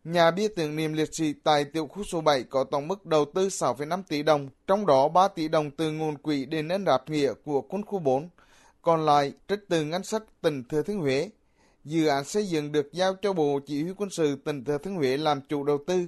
[0.03, 3.25] Nhà bia tưởng niệm liệt sĩ tại tiểu khu số 7 có tổng mức đầu
[3.25, 7.09] tư 6,5 tỷ đồng, trong đó 3 tỷ đồng từ nguồn quỹ đền ơn đáp
[7.09, 8.29] nghĩa của quân khu 4,
[8.81, 11.29] còn lại trích từ ngân sách tỉnh Thừa Thiên Huế.
[11.83, 14.95] Dự án xây dựng được giao cho Bộ Chỉ huy quân sự tỉnh Thừa Thiên
[14.95, 16.07] Huế làm chủ đầu tư.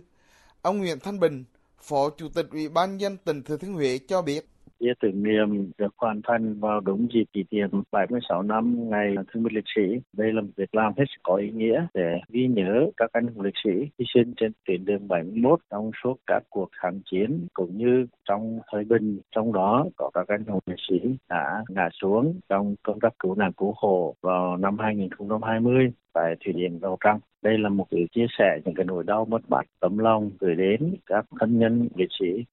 [0.61, 1.43] Ông Nguyễn Thanh Bình,
[1.81, 4.49] Phó Chủ tịch Ủy ban dân tỉnh Thừa Thiên Huế cho biết.
[4.79, 9.43] Bia tưởng niệm được hoàn thành vào đúng dịp kỷ niệm 76 năm ngày thương
[9.43, 9.81] binh liệt sĩ.
[10.13, 13.27] Đây là một việc làm hết sức có ý nghĩa để ghi nhớ các anh
[13.27, 17.47] hùng liệt sĩ hy sinh trên tuyến đường 71 trong suốt các cuộc kháng chiến,
[17.53, 19.19] cũng như trong thời bình.
[19.35, 23.35] Trong đó có các anh hùng liệt sĩ đã ngã xuống trong công tác cứu
[23.35, 27.19] nạn cứu hộ vào năm 2020 tại thủy điện Rào Trăng.
[27.41, 30.55] Đây là một cái chia sẻ những cái nỗi đau mất mát tấm lòng gửi
[30.55, 32.45] đến các thân nhân liệt sĩ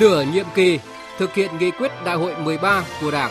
[0.00, 0.78] nửa nhiệm kỳ
[1.18, 3.30] thực hiện nghị quyết đại hội 13 của Đảng.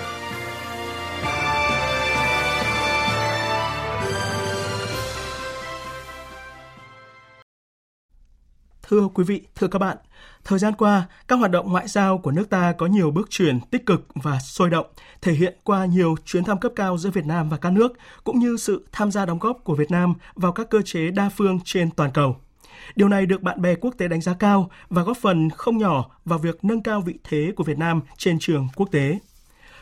[8.88, 9.98] Thưa quý vị, thưa các bạn,
[10.44, 13.60] thời gian qua, các hoạt động ngoại giao của nước ta có nhiều bước chuyển
[13.72, 14.86] tích cực và sôi động,
[15.22, 18.40] thể hiện qua nhiều chuyến thăm cấp cao giữa Việt Nam và các nước, cũng
[18.40, 21.60] như sự tham gia đóng góp của Việt Nam vào các cơ chế đa phương
[21.66, 22.36] trên toàn cầu.
[22.96, 26.06] Điều này được bạn bè quốc tế đánh giá cao và góp phần không nhỏ
[26.26, 29.20] vào việc nâng cao vị thế của Việt Nam trên trường quốc tế.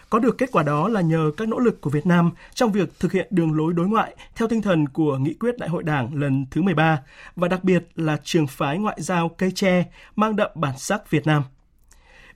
[0.09, 2.99] Có được kết quả đó là nhờ các nỗ lực của Việt Nam trong việc
[2.99, 6.15] thực hiện đường lối đối ngoại theo tinh thần của Nghị quyết Đại hội Đảng
[6.15, 7.01] lần thứ 13
[7.35, 9.85] và đặc biệt là trường phái ngoại giao cây tre
[10.15, 11.43] mang đậm bản sắc Việt Nam.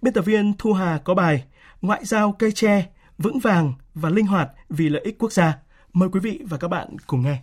[0.01, 1.43] Biên tập viên Thu Hà có bài
[1.81, 2.85] Ngoại giao cây tre,
[3.17, 5.57] vững vàng và linh hoạt vì lợi ích quốc gia.
[5.93, 7.37] Mời quý vị và các bạn cùng nghe.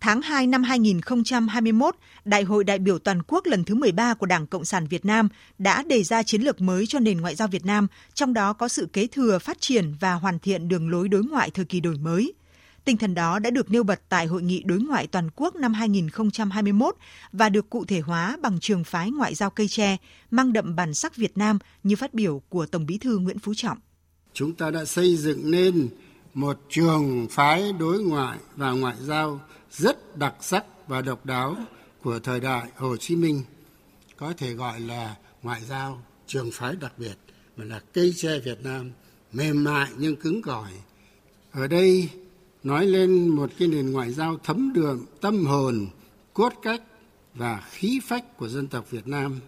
[0.00, 4.46] Tháng 2 năm 2021, Đại hội đại biểu toàn quốc lần thứ 13 của Đảng
[4.46, 7.66] Cộng sản Việt Nam đã đề ra chiến lược mới cho nền ngoại giao Việt
[7.66, 11.22] Nam, trong đó có sự kế thừa, phát triển và hoàn thiện đường lối đối
[11.24, 12.32] ngoại thời kỳ đổi mới.
[12.84, 15.74] Tinh thần đó đã được nêu bật tại Hội nghị đối ngoại toàn quốc năm
[15.74, 16.94] 2021
[17.32, 19.96] và được cụ thể hóa bằng trường phái ngoại giao cây tre,
[20.30, 23.54] mang đậm bản sắc Việt Nam như phát biểu của Tổng bí thư Nguyễn Phú
[23.54, 23.78] Trọng.
[24.32, 25.88] Chúng ta đã xây dựng nên
[26.34, 29.40] một trường phái đối ngoại và ngoại giao
[29.72, 31.56] rất đặc sắc và độc đáo
[32.02, 33.42] của thời đại Hồ Chí Minh
[34.16, 37.14] có thể gọi là ngoại giao trường phái đặc biệt
[37.56, 38.90] mà là cây tre Việt Nam
[39.32, 40.70] mềm mại nhưng cứng cỏi.
[41.52, 42.08] Ở đây
[42.62, 45.86] nói lên một cái nền ngoại giao thấm đường tâm hồn,
[46.34, 46.82] cốt cách
[47.34, 49.40] và khí phách của dân tộc Việt Nam.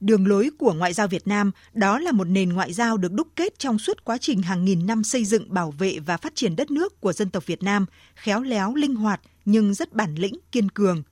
[0.00, 3.28] Đường lối của ngoại giao Việt Nam đó là một nền ngoại giao được đúc
[3.36, 6.56] kết trong suốt quá trình hàng nghìn năm xây dựng, bảo vệ và phát triển
[6.56, 10.34] đất nước của dân tộc Việt Nam, khéo léo, linh hoạt nhưng rất bản lĩnh,
[10.52, 11.02] kiên cường.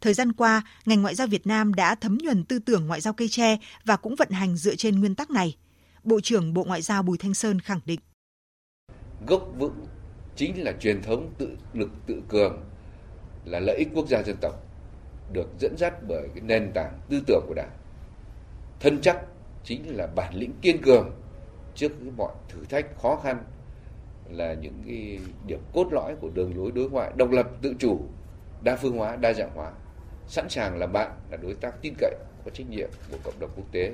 [0.00, 3.12] Thời gian qua, ngành ngoại giao Việt Nam đã thấm nhuần tư tưởng ngoại giao
[3.14, 5.56] cây tre và cũng vận hành dựa trên nguyên tắc này.
[6.04, 8.00] Bộ trưởng Bộ Ngoại giao Bùi Thanh Sơn khẳng định.
[9.26, 9.86] Gốc vững
[10.36, 12.64] chính là truyền thống tự lực tự cường,
[13.44, 14.54] là lợi ích quốc gia dân tộc,
[15.32, 17.77] được dẫn dắt bởi cái nền tảng tư tưởng của Đảng
[18.80, 19.18] thân chắc
[19.64, 21.10] chính là bản lĩnh kiên cường
[21.74, 23.44] trước mọi thử thách khó khăn
[24.30, 28.00] là những cái điểm cốt lõi của đường lối đối ngoại, độc lập, tự chủ,
[28.62, 29.72] đa phương hóa, đa dạng hóa.
[30.26, 32.14] Sẵn sàng là bạn, là đối tác tin cậy,
[32.44, 33.92] có trách nhiệm của cộng đồng quốc tế.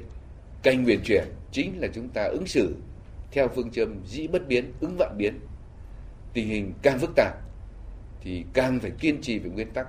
[0.62, 2.76] Kênh huyền chuyển chính là chúng ta ứng xử
[3.30, 5.40] theo phương châm dĩ bất biến, ứng vạn biến.
[6.32, 7.34] Tình hình càng phức tạp
[8.20, 9.86] thì càng phải kiên trì về nguyên tắc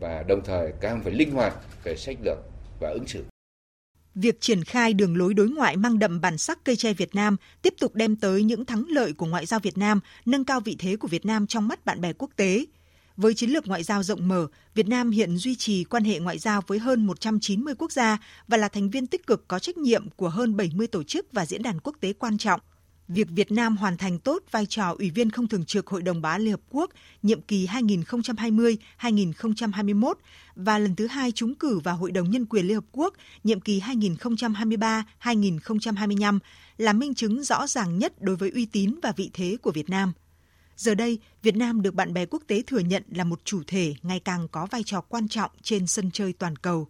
[0.00, 2.38] và đồng thời càng phải linh hoạt về sách lược
[2.80, 3.24] và ứng xử
[4.14, 7.36] việc triển khai đường lối đối ngoại mang đậm bản sắc cây tre Việt Nam
[7.62, 10.76] tiếp tục đem tới những thắng lợi của ngoại giao Việt Nam, nâng cao vị
[10.78, 12.64] thế của Việt Nam trong mắt bạn bè quốc tế.
[13.16, 16.38] Với chiến lược ngoại giao rộng mở, Việt Nam hiện duy trì quan hệ ngoại
[16.38, 18.18] giao với hơn 190 quốc gia
[18.48, 21.46] và là thành viên tích cực có trách nhiệm của hơn 70 tổ chức và
[21.46, 22.60] diễn đàn quốc tế quan trọng–
[23.08, 26.22] việc Việt Nam hoàn thành tốt vai trò Ủy viên không thường trực Hội đồng
[26.22, 26.90] Bảo an Liên Hợp Quốc
[27.22, 30.14] nhiệm kỳ 2020-2021
[30.56, 33.60] và lần thứ hai trúng cử vào Hội đồng Nhân quyền Liên Hợp Quốc nhiệm
[33.60, 36.38] kỳ 2023-2025
[36.76, 39.90] là minh chứng rõ ràng nhất đối với uy tín và vị thế của Việt
[39.90, 40.12] Nam.
[40.76, 43.94] Giờ đây, Việt Nam được bạn bè quốc tế thừa nhận là một chủ thể
[44.02, 46.88] ngày càng có vai trò quan trọng trên sân chơi toàn cầu.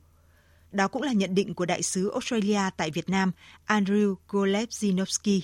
[0.73, 3.33] Đó cũng là nhận định của đại sứ Australia tại Việt Nam,
[3.67, 5.41] Andrew Golebzinowski.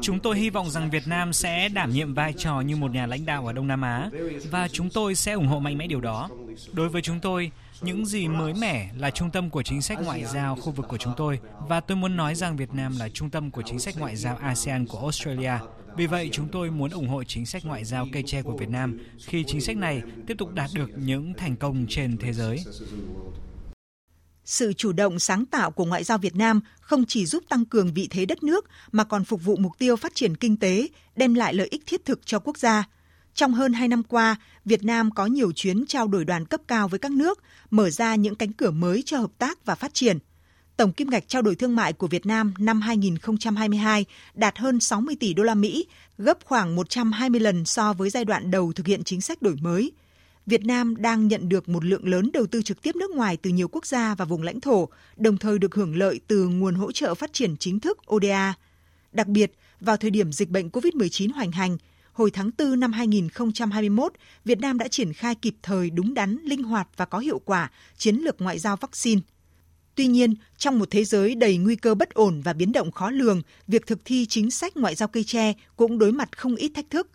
[0.00, 3.06] Chúng tôi hy vọng rằng Việt Nam sẽ đảm nhiệm vai trò như một nhà
[3.06, 4.10] lãnh đạo ở Đông Nam Á
[4.50, 6.28] và chúng tôi sẽ ủng hộ mạnh mẽ điều đó.
[6.72, 10.24] Đối với chúng tôi, những gì mới mẻ là trung tâm của chính sách ngoại
[10.24, 11.38] giao khu vực của chúng tôi
[11.68, 14.36] và tôi muốn nói rằng Việt Nam là trung tâm của chính sách ngoại giao
[14.36, 15.52] ASEAN của Australia.
[15.96, 18.68] Vì vậy, chúng tôi muốn ủng hộ chính sách ngoại giao cây tre của Việt
[18.68, 22.64] Nam khi chính sách này tiếp tục đạt được những thành công trên thế giới.
[24.44, 27.94] Sự chủ động sáng tạo của ngoại giao Việt Nam không chỉ giúp tăng cường
[27.94, 31.34] vị thế đất nước mà còn phục vụ mục tiêu phát triển kinh tế, đem
[31.34, 32.84] lại lợi ích thiết thực cho quốc gia.
[33.34, 36.88] Trong hơn 2 năm qua, Việt Nam có nhiều chuyến trao đổi đoàn cấp cao
[36.88, 40.18] với các nước, mở ra những cánh cửa mới cho hợp tác và phát triển.
[40.76, 45.16] Tổng kim ngạch trao đổi thương mại của Việt Nam năm 2022 đạt hơn 60
[45.20, 45.86] tỷ đô la Mỹ,
[46.18, 49.92] gấp khoảng 120 lần so với giai đoạn đầu thực hiện chính sách đổi mới.
[50.46, 53.50] Việt Nam đang nhận được một lượng lớn đầu tư trực tiếp nước ngoài từ
[53.50, 56.92] nhiều quốc gia và vùng lãnh thổ, đồng thời được hưởng lợi từ nguồn hỗ
[56.92, 58.54] trợ phát triển chính thức ODA.
[59.12, 61.76] Đặc biệt, vào thời điểm dịch bệnh COVID-19 hoành hành,
[62.12, 64.12] hồi tháng 4 năm 2021,
[64.44, 67.70] Việt Nam đã triển khai kịp thời, đúng đắn, linh hoạt và có hiệu quả
[67.96, 69.20] chiến lược ngoại giao vaccine.
[69.94, 73.10] Tuy nhiên, trong một thế giới đầy nguy cơ bất ổn và biến động khó
[73.10, 76.70] lường, việc thực thi chính sách ngoại giao cây tre cũng đối mặt không ít
[76.74, 77.08] thách thức.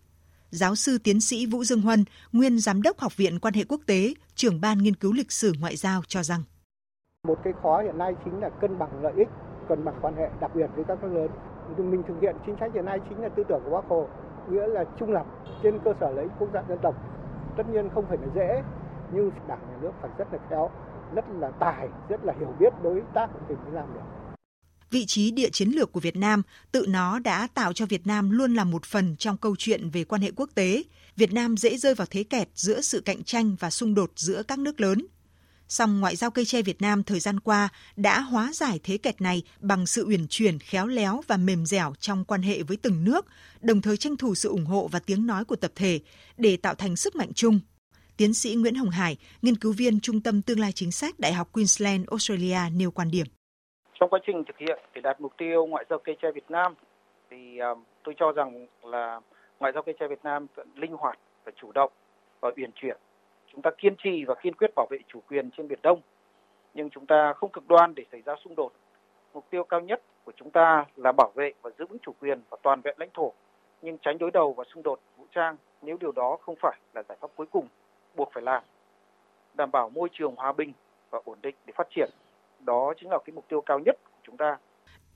[0.51, 3.81] Giáo sư tiến sĩ Vũ Dương Huân, nguyên giám đốc Học viện Quan hệ Quốc
[3.85, 6.43] tế, trưởng ban nghiên cứu lịch sử ngoại giao cho rằng
[7.27, 9.27] một cái khó hiện nay chính là cân bằng lợi ích,
[9.69, 11.31] cân bằng quan hệ đặc biệt với các nước lớn.
[11.91, 14.07] Mình thực hiện chính sách hiện nay chính là tư tưởng của Bác Hồ,
[14.49, 15.25] nghĩa là trung lập
[15.63, 16.95] trên cơ sở lợi ích quốc gia dân tộc.
[17.57, 18.63] Tất nhiên không phải là dễ,
[19.11, 20.69] nhưng đảng nhà nước phải rất là khéo,
[21.15, 24.16] rất là tài, rất là hiểu biết đối tác thì mới làm được.
[24.91, 28.29] Vị trí địa chiến lược của Việt Nam tự nó đã tạo cho Việt Nam
[28.29, 30.83] luôn là một phần trong câu chuyện về quan hệ quốc tế.
[31.15, 34.43] Việt Nam dễ rơi vào thế kẹt giữa sự cạnh tranh và xung đột giữa
[34.43, 35.07] các nước lớn.
[35.67, 39.21] Song ngoại giao cây tre Việt Nam thời gian qua đã hóa giải thế kẹt
[39.21, 43.03] này bằng sự uyển chuyển, khéo léo và mềm dẻo trong quan hệ với từng
[43.03, 43.25] nước,
[43.61, 45.99] đồng thời tranh thủ sự ủng hộ và tiếng nói của tập thể
[46.37, 47.59] để tạo thành sức mạnh chung.
[48.17, 51.33] Tiến sĩ Nguyễn Hồng Hải, nghiên cứu viên Trung tâm Tương lai Chính sách Đại
[51.33, 53.27] học Queensland, Australia nêu quan điểm.
[53.99, 56.75] Trong quá trình thực hiện để đạt mục tiêu ngoại giao cây tre Việt Nam
[57.29, 59.21] thì um, tôi cho rằng là
[59.59, 61.91] ngoại giao cây tre Việt Nam linh hoạt và chủ động
[62.39, 62.97] và uyển chuyển.
[63.51, 66.01] Chúng ta kiên trì và kiên quyết bảo vệ chủ quyền trên Biển Đông,
[66.73, 68.71] nhưng chúng ta không cực đoan để xảy ra xung đột.
[69.33, 72.41] Mục tiêu cao nhất của chúng ta là bảo vệ và giữ vững chủ quyền
[72.49, 73.33] và toàn vẹn lãnh thổ,
[73.81, 77.03] nhưng tránh đối đầu và xung đột vũ trang nếu điều đó không phải là
[77.09, 77.67] giải pháp cuối cùng
[78.15, 78.63] buộc phải làm.
[79.53, 80.73] Đảm bảo môi trường hòa bình
[81.09, 82.09] và ổn định để phát triển
[82.65, 84.57] đó chính là cái mục tiêu cao nhất của chúng ta.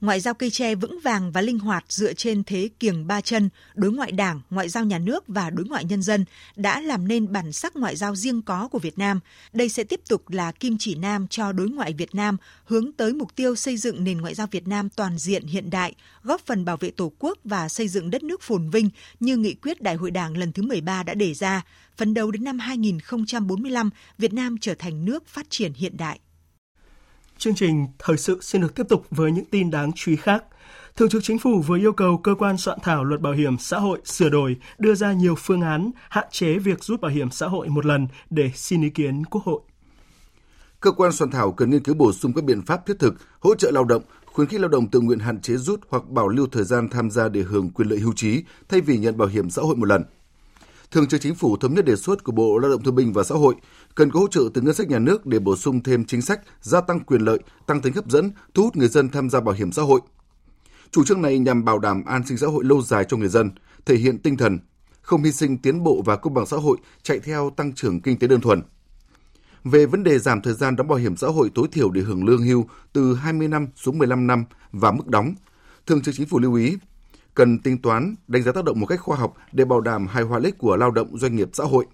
[0.02, 3.50] Ngoại giao cây tre vững vàng và linh hoạt dựa trên thế kiềng ba chân,
[3.76, 6.26] đối ngoại đảng, ngoại giao nhà nước và đối ngoại nhân dân
[6.56, 9.20] đã làm nên bản sắc ngoại giao riêng có của Việt Nam.
[9.54, 13.14] Đây sẽ tiếp tục là kim chỉ nam cho đối ngoại Việt Nam hướng tới
[13.14, 16.66] mục tiêu xây dựng nền ngoại giao Việt Nam toàn diện hiện đại, góp phần
[16.66, 18.90] bảo vệ Tổ quốc và xây dựng đất nước phồn vinh
[19.20, 21.62] như nghị quyết Đại hội Đảng lần thứ 13 đã đề ra.
[21.98, 26.20] Phấn đấu đến năm 2045, Việt Nam trở thành nước phát triển hiện đại.
[27.42, 30.44] Chương trình thời sự xin được tiếp tục với những tin đáng chú ý khác.
[30.96, 33.80] Thường trực Chính phủ vừa yêu cầu cơ quan soạn thảo luật bảo hiểm xã
[33.80, 37.48] hội sửa đổi đưa ra nhiều phương án hạn chế việc rút bảo hiểm xã
[37.48, 39.62] hội một lần để xin ý kiến Quốc hội.
[40.80, 43.56] Cơ quan soạn thảo cần nghiên cứu bổ sung các biện pháp thiết thực hỗ
[43.56, 46.48] trợ lao động, khuyến khích lao động tự nguyện hạn chế rút hoặc bảo lưu
[46.52, 49.50] thời gian tham gia để hưởng quyền lợi hưu trí thay vì nhận bảo hiểm
[49.50, 50.04] xã hội một lần.
[50.92, 53.24] Thường trực Chính phủ thống nhất đề xuất của Bộ Lao động Thương binh và
[53.24, 53.56] Xã hội
[53.96, 56.42] cần có hỗ trợ từ ngân sách nhà nước để bổ sung thêm chính sách
[56.62, 59.56] gia tăng quyền lợi, tăng tính hấp dẫn, thu hút người dân tham gia bảo
[59.56, 60.02] hiểm xã hội.
[60.92, 63.52] Chủ trương này nhằm bảo đảm an sinh xã hội lâu dài cho người dân,
[63.86, 64.60] thể hiện tinh thần
[65.02, 68.20] không hy sinh tiến bộ và công bằng xã hội chạy theo tăng trưởng kinh
[68.20, 68.62] tế đơn thuần.
[69.64, 72.26] Về vấn đề giảm thời gian đóng bảo hiểm xã hội tối thiểu để hưởng
[72.26, 75.36] lương hưu từ 20 năm xuống 15 năm và mức đóng,
[75.88, 76.78] Thường trực Chính phủ lưu ý
[77.34, 80.24] cần tính toán, đánh giá tác động một cách khoa học để bảo đảm hài
[80.24, 81.86] hòa lợi của lao động, doanh nghiệp, xã hội.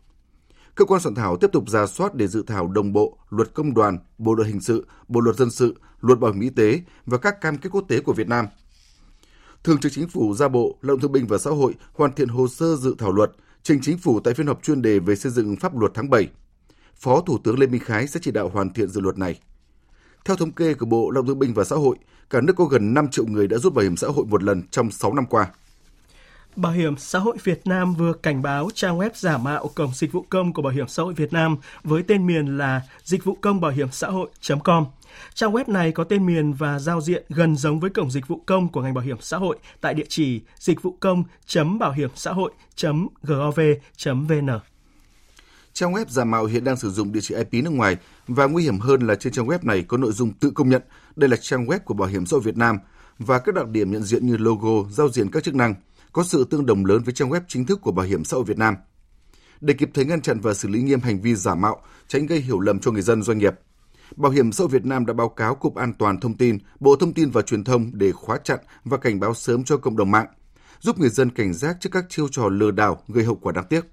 [0.77, 3.73] Cơ quan soạn thảo tiếp tục ra soát để dự thảo đồng bộ luật công
[3.73, 7.17] đoàn, bộ luật hình sự, bộ luật dân sự, luật bảo hiểm y tế và
[7.17, 8.47] các cam kết quốc tế của Việt Nam.
[9.63, 12.27] Thường trực Chính phủ ra Bộ Lao động Thương binh và Xã hội hoàn thiện
[12.27, 13.31] hồ sơ dự thảo luật
[13.63, 16.29] trình Chính phủ tại phiên họp chuyên đề về xây dựng pháp luật tháng 7.
[16.95, 19.39] Phó Thủ tướng Lê Minh Khái sẽ chỉ đạo hoàn thiện dự luật này.
[20.25, 21.95] Theo thống kê của Bộ Lao động Thương binh và Xã hội,
[22.29, 24.63] cả nước có gần 5 triệu người đã rút bảo hiểm xã hội một lần
[24.71, 25.51] trong 6 năm qua.
[26.57, 30.11] Bảo hiểm xã hội Việt Nam vừa cảnh báo trang web giả mạo cổng dịch
[30.11, 33.37] vụ công của Bảo hiểm xã hội Việt Nam với tên miền là dịch vụ
[33.41, 34.85] công bảo hiểm xã hội.com.
[35.33, 38.41] Trang web này có tên miền và giao diện gần giống với cổng dịch vụ
[38.45, 42.31] công của ngành bảo hiểm xã hội tại địa chỉ dịch vụ công.bảo hiểm xã
[42.31, 42.99] hội.gov.vn.
[45.73, 47.97] Trang web giả mạo hiện đang sử dụng địa chỉ IP nước ngoài
[48.27, 50.81] và nguy hiểm hơn là trên trang web này có nội dung tự công nhận
[51.15, 52.79] đây là trang web của Bảo hiểm xã hội Việt Nam
[53.19, 55.75] và các đặc điểm nhận diện như logo, giao diện các chức năng
[56.17, 58.45] có sự tương đồng lớn với trang web chính thức của Bảo hiểm xã hội
[58.45, 58.75] Việt Nam.
[59.61, 62.39] Để kịp thời ngăn chặn và xử lý nghiêm hành vi giả mạo, tránh gây
[62.39, 63.53] hiểu lầm cho người dân doanh nghiệp,
[64.15, 66.95] Bảo hiểm xã hội Việt Nam đã báo cáo Cục An toàn Thông tin, Bộ
[66.95, 70.11] Thông tin và Truyền thông để khóa chặn và cảnh báo sớm cho cộng đồng
[70.11, 70.27] mạng,
[70.79, 73.65] giúp người dân cảnh giác trước các chiêu trò lừa đảo gây hậu quả đáng
[73.69, 73.85] tiếc.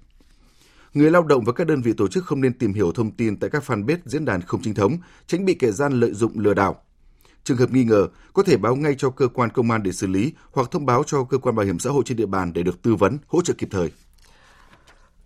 [0.93, 3.39] Người lao động và các đơn vị tổ chức không nên tìm hiểu thông tin
[3.39, 4.97] tại các fanpage diễn đàn không chính thống,
[5.27, 6.81] tránh bị kẻ gian lợi dụng lừa đảo.
[7.45, 10.07] Trường hợp nghi ngờ có thể báo ngay cho cơ quan công an để xử
[10.07, 12.63] lý hoặc thông báo cho cơ quan bảo hiểm xã hội trên địa bàn để
[12.63, 13.91] được tư vấn, hỗ trợ kịp thời.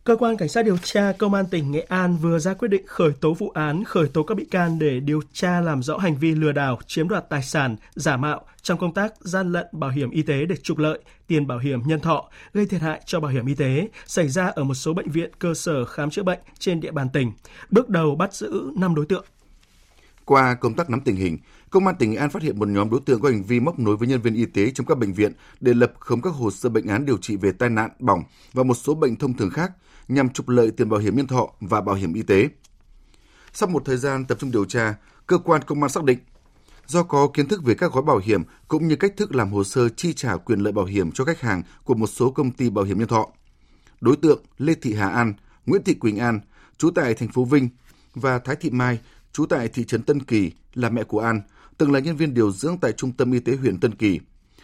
[0.03, 2.87] Cơ quan Cảnh sát điều tra Công an tỉnh Nghệ An vừa ra quyết định
[2.87, 6.15] khởi tố vụ án, khởi tố các bị can để điều tra làm rõ hành
[6.15, 9.89] vi lừa đảo, chiếm đoạt tài sản, giả mạo trong công tác gian lận bảo
[9.89, 13.19] hiểm y tế để trục lợi, tiền bảo hiểm nhân thọ, gây thiệt hại cho
[13.19, 16.23] bảo hiểm y tế xảy ra ở một số bệnh viện cơ sở khám chữa
[16.23, 17.31] bệnh trên địa bàn tỉnh.
[17.69, 19.25] Bước đầu bắt giữ 5 đối tượng.
[20.25, 21.37] Qua công tác nắm tình hình,
[21.69, 23.79] Công an tỉnh Nghệ An phát hiện một nhóm đối tượng có hành vi móc
[23.79, 26.51] nối với nhân viên y tế trong các bệnh viện để lập khống các hồ
[26.51, 29.49] sơ bệnh án điều trị về tai nạn, bỏng và một số bệnh thông thường
[29.49, 29.71] khác
[30.07, 32.49] nhằm trục lợi tiền bảo hiểm nhân thọ và bảo hiểm y tế.
[33.53, 34.95] Sau một thời gian tập trung điều tra,
[35.27, 36.19] cơ quan công an xác định
[36.87, 39.63] do có kiến thức về các gói bảo hiểm cũng như cách thức làm hồ
[39.63, 42.69] sơ chi trả quyền lợi bảo hiểm cho khách hàng của một số công ty
[42.69, 43.27] bảo hiểm nhân thọ.
[44.01, 45.33] Đối tượng Lê Thị Hà An,
[45.65, 46.39] Nguyễn Thị Quỳnh An,
[46.77, 47.69] trú tại thành phố Vinh
[48.15, 48.99] và Thái Thị Mai,
[49.31, 51.41] trú tại thị trấn Tân Kỳ là mẹ của An,
[51.79, 54.19] từng là nhân viên điều dưỡng tại Trung tâm Y tế huyện Tân Kỳ,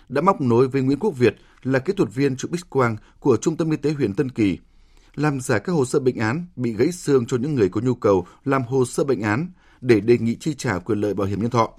[0.09, 3.57] đã móc nối với Nguyễn Quốc Việt là kỹ thuật viên chụp X-quang của Trung
[3.57, 4.57] tâm Y tế huyện Tân Kỳ,
[5.15, 7.95] làm giả các hồ sơ bệnh án bị gãy xương cho những người có nhu
[7.95, 9.51] cầu làm hồ sơ bệnh án
[9.81, 11.69] để đề nghị chi trả quyền lợi bảo hiểm nhân thọ.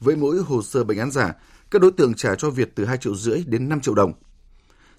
[0.00, 1.34] Với mỗi hồ sơ bệnh án giả,
[1.70, 4.12] các đối tượng trả cho Việt từ 2 triệu rưỡi đến 5 triệu đồng.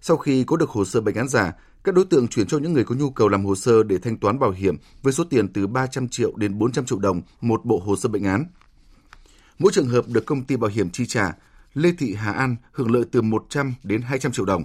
[0.02, 2.74] Sau khi có được hồ sơ bệnh án giả, các đối tượng chuyển cho những
[2.74, 5.54] người có nhu cầu làm hồ sơ để thanh toán bảo hiểm với số tiền
[5.54, 8.46] từ 300 triệu đến 400 triệu đồng một bộ hồ sơ bệnh án.
[9.60, 11.34] Mỗi trường hợp được công ty bảo hiểm chi trả,
[11.74, 14.64] Lê Thị Hà An hưởng lợi từ 100 đến 200 triệu đồng.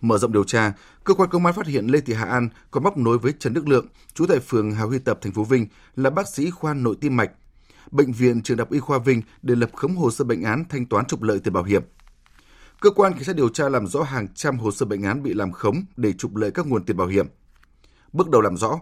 [0.00, 0.72] Mở rộng điều tra,
[1.04, 3.54] cơ quan công an phát hiện Lê Thị Hà An có móc nối với Trần
[3.54, 6.74] Đức Lượng, trú tại phường Hà Huy Tập, thành phố Vinh, là bác sĩ khoa
[6.74, 7.30] nội tim mạch,
[7.90, 10.64] bệnh viện trường đại học y khoa Vinh để lập khống hồ sơ bệnh án
[10.68, 11.82] thanh toán trục lợi tiền bảo hiểm.
[12.80, 15.34] Cơ quan cảnh sát điều tra làm rõ hàng trăm hồ sơ bệnh án bị
[15.34, 17.26] làm khống để trục lợi các nguồn tiền bảo hiểm.
[18.12, 18.80] Bước đầu làm rõ,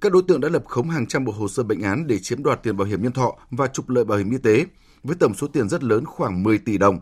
[0.00, 2.42] các đối tượng đã lập khống hàng trăm bộ hồ sơ bệnh án để chiếm
[2.42, 4.66] đoạt tiền bảo hiểm nhân thọ và trục lợi bảo hiểm y tế
[5.02, 6.98] với tổng số tiền rất lớn khoảng 10 tỷ đồng.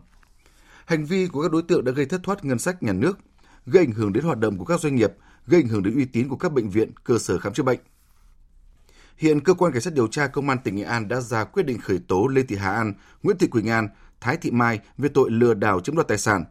[0.87, 3.19] Hành vi của các đối tượng đã gây thất thoát ngân sách nhà nước,
[3.67, 5.13] gây ảnh hưởng đến hoạt động của các doanh nghiệp,
[5.47, 7.79] gây ảnh hưởng đến uy tín của các bệnh viện, cơ sở khám chữa bệnh.
[9.17, 11.63] Hiện cơ quan cảnh sát điều tra công an tỉnh Nghệ An đã ra quyết
[11.63, 13.89] định khởi tố Lê Thị Hà An, Nguyễn Thị Quỳnh An,
[14.21, 16.45] Thái Thị Mai về tội lừa đảo chiếm đoạt tài sản,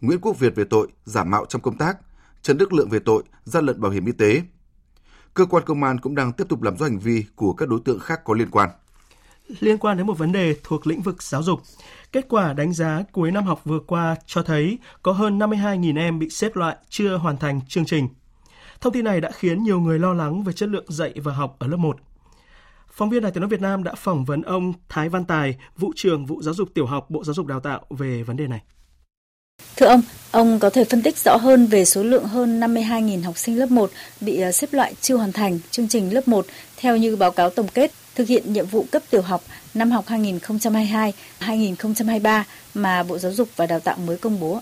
[0.00, 1.98] Nguyễn Quốc Việt về tội giả mạo trong công tác,
[2.42, 4.42] Trần Đức Lượng về tội gian lận bảo hiểm y tế.
[5.34, 7.80] Cơ quan công an cũng đang tiếp tục làm rõ hành vi của các đối
[7.84, 8.70] tượng khác có liên quan
[9.60, 11.60] liên quan đến một vấn đề thuộc lĩnh vực giáo dục.
[12.12, 16.18] Kết quả đánh giá cuối năm học vừa qua cho thấy có hơn 52.000 em
[16.18, 18.08] bị xếp loại chưa hoàn thành chương trình.
[18.80, 21.56] Thông tin này đã khiến nhiều người lo lắng về chất lượng dạy và học
[21.58, 21.96] ở lớp 1.
[22.92, 25.92] Phóng viên Đài Tiếng nói Việt Nam đã phỏng vấn ông Thái Văn Tài, vụ
[25.96, 28.60] trưởng vụ giáo dục tiểu học Bộ Giáo dục Đào tạo về vấn đề này.
[29.76, 33.38] Thưa ông, ông có thể phân tích rõ hơn về số lượng hơn 52.000 học
[33.38, 33.90] sinh lớp 1
[34.20, 36.46] bị ờ, xếp loại chưa hoàn thành chương trình lớp 1
[36.76, 39.42] theo như báo cáo tổng kết thực hiện nhiệm vụ cấp tiểu học
[39.74, 40.04] năm học
[41.40, 42.42] 2022-2023
[42.74, 44.60] mà Bộ Giáo dục và Đào tạo mới công bố?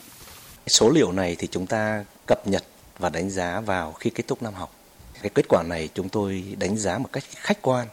[0.66, 2.64] Số liệu này thì chúng ta cập nhật
[2.98, 4.74] và đánh giá vào khi kết thúc năm học.
[5.22, 7.86] Cái kết quả này chúng tôi đánh giá một cách khách quan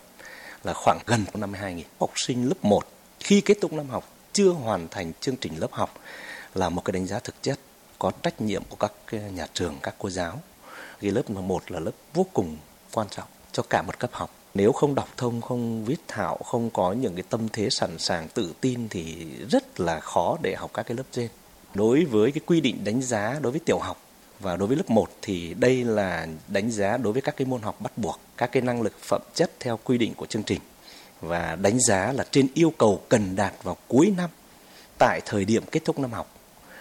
[0.63, 2.87] là khoảng gần 52.000 học sinh lớp 1
[3.19, 5.99] khi kết thúc năm học chưa hoàn thành chương trình lớp học
[6.55, 7.59] là một cái đánh giá thực chất
[7.99, 8.93] có trách nhiệm của các
[9.33, 10.41] nhà trường, các cô giáo.
[11.01, 12.57] Cái lớp 1 là lớp vô cùng
[12.93, 16.69] quan trọng cho cả một cấp học nếu không đọc thông không viết thạo không
[16.69, 20.71] có những cái tâm thế sẵn sàng tự tin thì rất là khó để học
[20.73, 21.29] các cái lớp trên
[21.73, 24.01] đối với cái quy định đánh giá đối với tiểu học
[24.39, 27.61] và đối với lớp 1 thì đây là đánh giá đối với các cái môn
[27.61, 30.59] học bắt buộc, các cái năng lực phẩm chất theo quy định của chương trình
[31.21, 34.29] và đánh giá là trên yêu cầu cần đạt vào cuối năm
[34.99, 36.34] tại thời điểm kết thúc năm học.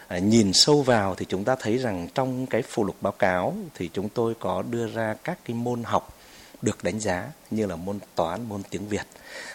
[0.09, 3.55] À, nhìn sâu vào thì chúng ta thấy rằng trong cái phụ lục báo cáo
[3.75, 6.19] thì chúng tôi có đưa ra các cái môn học
[6.63, 9.07] được đánh giá như là môn toán, môn tiếng Việt.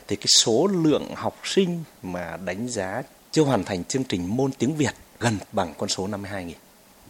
[0.08, 4.52] Thì cái số lượng học sinh mà đánh giá chưa hoàn thành chương trình môn
[4.52, 6.52] tiếng Việt gần bằng con số 52.000.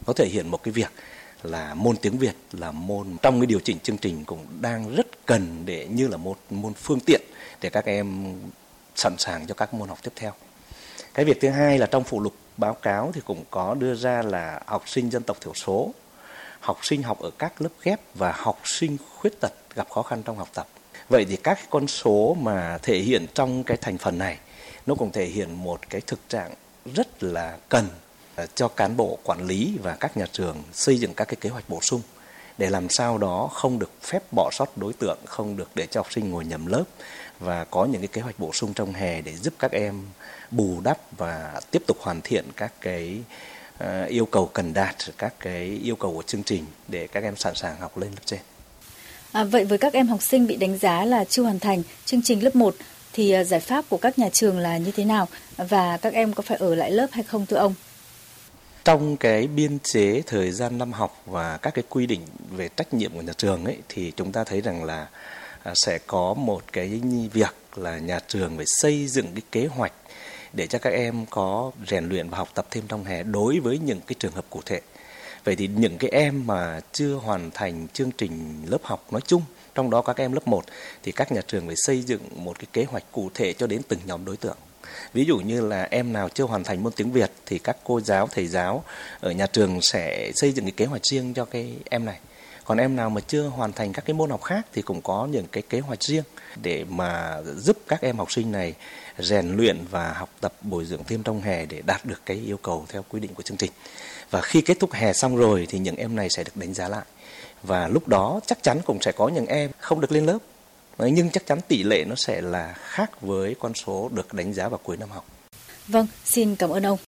[0.06, 0.92] Có thể hiện một cái việc
[1.44, 5.26] là môn tiếng Việt là môn trong cái điều chỉnh chương trình cũng đang rất
[5.26, 7.22] cần để như là một môn phương tiện
[7.62, 8.36] để các em
[8.96, 10.32] sẵn sàng cho các môn học tiếp theo.
[11.14, 14.22] Cái việc thứ hai là trong phụ lục báo cáo thì cũng có đưa ra
[14.22, 15.94] là học sinh dân tộc thiểu số,
[16.60, 20.24] học sinh học ở các lớp ghép và học sinh khuyết tật gặp khó khăn
[20.24, 20.68] trong học tập.
[21.10, 24.38] Vậy thì các con số mà thể hiện trong cái thành phần này
[24.86, 26.54] nó cũng thể hiện một cái thực trạng
[26.96, 27.88] rất là cần
[28.36, 31.50] à, cho cán bộ quản lý và các nhà trường xây dựng các cái kế
[31.50, 32.02] hoạch bổ sung
[32.58, 36.00] để làm sao đó không được phép bỏ sót đối tượng, không được để cho
[36.00, 36.84] học sinh ngồi nhầm lớp
[37.40, 40.06] và có những cái kế hoạch bổ sung trong hè để giúp các em
[40.52, 43.20] bù đắp và tiếp tục hoàn thiện các cái
[43.84, 47.36] uh, yêu cầu cần đạt, các cái yêu cầu của chương trình để các em
[47.36, 48.40] sẵn sàng học lên lớp trên.
[49.32, 52.22] À, vậy với các em học sinh bị đánh giá là chưa hoàn thành chương
[52.22, 52.76] trình lớp 1
[53.14, 55.28] thì à, giải pháp của các nhà trường là như thế nào
[55.58, 57.74] và các em có phải ở lại lớp hay không thưa ông?
[58.86, 62.22] Trong cái biên chế thời gian năm học và các cái quy định
[62.52, 65.08] về trách nhiệm của nhà trường ấy thì chúng ta thấy rằng là
[65.64, 67.02] à, sẽ có một cái
[67.34, 69.94] việc là nhà trường phải xây dựng cái kế hoạch
[70.54, 73.78] để cho các em có rèn luyện và học tập thêm trong hè đối với
[73.78, 74.82] những cái trường hợp cụ thể.
[75.44, 79.42] Vậy thì những cái em mà chưa hoàn thành chương trình lớp học nói chung,
[79.76, 80.64] trong đó các em lớp 1
[81.04, 83.82] thì các nhà trường phải xây dựng một cái kế hoạch cụ thể cho đến
[83.88, 84.58] từng nhóm đối tượng.
[85.14, 88.02] Ví dụ như là em nào chưa hoàn thành môn tiếng Việt thì các cô
[88.02, 88.84] giáo, thầy giáo
[89.20, 92.20] ở nhà trường sẽ xây dựng cái kế hoạch riêng cho cái em này.
[92.70, 95.28] Còn em nào mà chưa hoàn thành các cái môn học khác thì cũng có
[95.32, 96.24] những cái kế hoạch riêng
[96.62, 98.74] để mà giúp các em học sinh này
[99.18, 102.58] rèn luyện và học tập bồi dưỡng thêm trong hè để đạt được cái yêu
[102.58, 103.72] cầu theo quy định của chương trình.
[104.30, 106.88] Và khi kết thúc hè xong rồi thì những em này sẽ được đánh giá
[106.88, 107.06] lại.
[107.64, 110.38] Và lúc đó chắc chắn cũng sẽ có những em không được lên lớp
[110.98, 114.70] nhưng chắc chắn tỷ lệ nó sẽ là khác với con số được đánh giá
[114.70, 115.26] vào cuối năm học.
[115.88, 117.09] Vâng, xin cảm ơn ông.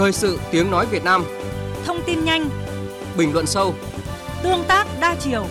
[0.00, 1.24] Thời sự tiếng nói Việt Nam.
[1.84, 2.50] Thông tin nhanh.
[3.16, 3.74] Bình luận sâu.
[4.42, 5.46] Tương tác đa chiều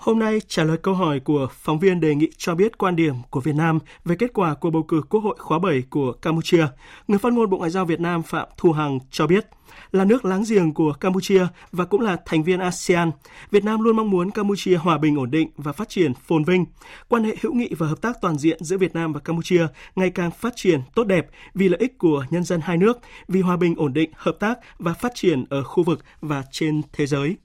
[0.00, 3.14] Hôm nay trả lời câu hỏi của phóng viên đề nghị cho biết quan điểm
[3.30, 6.66] của Việt Nam về kết quả của bầu cử Quốc hội khóa 7 của Campuchia.
[7.08, 9.46] Người phát ngôn Bộ Ngoại giao Việt Nam Phạm Thu Hằng cho biết,
[9.92, 13.10] là nước láng giềng của Campuchia và cũng là thành viên ASEAN,
[13.50, 16.64] Việt Nam luôn mong muốn Campuchia hòa bình ổn định và phát triển phồn vinh.
[17.08, 20.10] Quan hệ hữu nghị và hợp tác toàn diện giữa Việt Nam và Campuchia ngày
[20.10, 22.98] càng phát triển tốt đẹp vì lợi ích của nhân dân hai nước,
[23.28, 26.82] vì hòa bình ổn định, hợp tác và phát triển ở khu vực và trên
[26.92, 27.36] thế giới.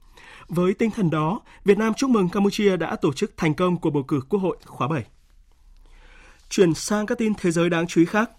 [0.48, 3.90] Với tinh thần đó, Việt Nam chúc mừng Campuchia đã tổ chức thành công cuộc
[3.90, 5.04] bầu cử Quốc hội khóa 7.
[6.48, 8.30] Chuyển sang các tin thế giới đáng chú ý khác.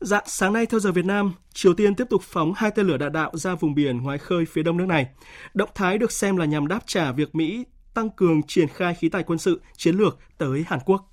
[0.00, 2.96] Dạng sáng nay theo giờ Việt Nam, Triều Tiên tiếp tục phóng hai tên lửa
[2.96, 5.06] đạn đạo ra vùng biển ngoài khơi phía đông nước này.
[5.54, 9.08] Động thái được xem là nhằm đáp trả việc Mỹ tăng cường triển khai khí
[9.08, 11.12] tài quân sự chiến lược tới Hàn Quốc.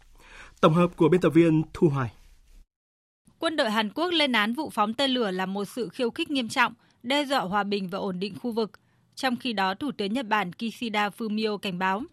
[0.61, 2.11] Tổng hợp của biên tập viên Thu Hoài.
[3.39, 6.31] Quân đội Hàn Quốc lên án vụ phóng tên lửa là một sự khiêu khích
[6.31, 6.73] nghiêm trọng,
[7.03, 8.71] đe dọa hòa bình và ổn định khu vực.
[9.22, 12.03] Trong khi đó, Thủ tướng Nhật Bản Kishida Fumio cảnh báo.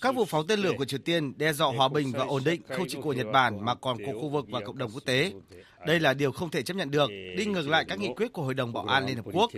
[0.00, 2.60] Các vụ phóng tên lửa của Triều Tiên đe dọa hòa bình và ổn định
[2.68, 5.32] không chỉ của Nhật Bản mà còn của khu vực và cộng đồng quốc tế.
[5.86, 8.42] Đây là điều không thể chấp nhận được, đi ngược lại các nghị quyết của
[8.42, 9.50] Hội đồng Bảo an Liên Hợp Quốc.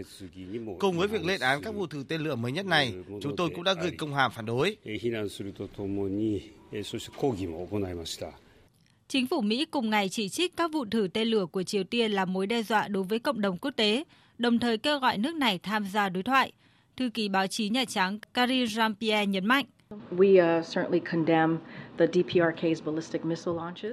[0.79, 3.51] Cùng với việc lên án các vụ thử tên lửa mới nhất này, chúng tôi
[3.55, 4.77] cũng đã gửi công hàm phản đối.
[9.09, 12.13] Chính phủ Mỹ cùng ngày chỉ trích các vụ thử tên lửa của Triều Tiên
[12.13, 14.05] là mối đe dọa đối với cộng đồng quốc tế,
[14.39, 16.53] đồng thời kêu gọi nước này tham gia đối thoại.
[16.97, 19.65] Thư ký báo chí Nhà Trắng Karine Jean-Pierre nhấn mạnh.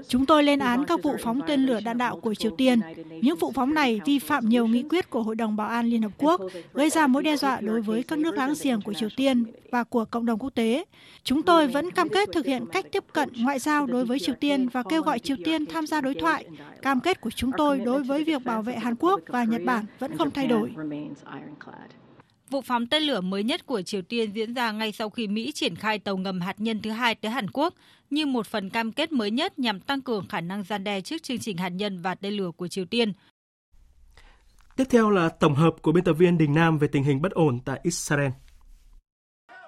[0.07, 2.79] Chúng tôi lên án các vụ phóng tên lửa đạn đạo của Triều Tiên.
[3.21, 6.01] Những vụ phóng này vi phạm nhiều nghị quyết của Hội đồng Bảo an Liên
[6.01, 6.41] Hợp Quốc,
[6.73, 9.83] gây ra mối đe dọa đối với các nước láng giềng của Triều Tiên và
[9.83, 10.85] của cộng đồng quốc tế.
[11.23, 14.35] Chúng tôi vẫn cam kết thực hiện cách tiếp cận ngoại giao đối với Triều
[14.35, 16.45] Tiên và kêu gọi Triều Tiên tham gia đối thoại.
[16.81, 19.85] Cam kết của chúng tôi đối với việc bảo vệ Hàn Quốc và Nhật Bản
[19.99, 20.71] vẫn không thay đổi.
[22.53, 25.51] Vụ phóng tên lửa mới nhất của Triều Tiên diễn ra ngay sau khi Mỹ
[25.55, 27.73] triển khai tàu ngầm hạt nhân thứ hai tới Hàn Quốc
[28.09, 31.23] như một phần cam kết mới nhất nhằm tăng cường khả năng gian đe trước
[31.23, 33.13] chương trình hạt nhân và tên lửa của Triều Tiên.
[34.75, 37.31] Tiếp theo là tổng hợp của biên tập viên Đình Nam về tình hình bất
[37.31, 38.29] ổn tại Israel.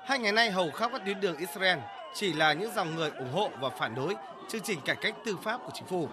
[0.05, 1.79] Hai ngày nay hầu khắp các tuyến đường Israel
[2.15, 4.15] chỉ là những dòng người ủng hộ và phản đối
[4.49, 6.09] chương trình cải cách tư pháp của chính phủ.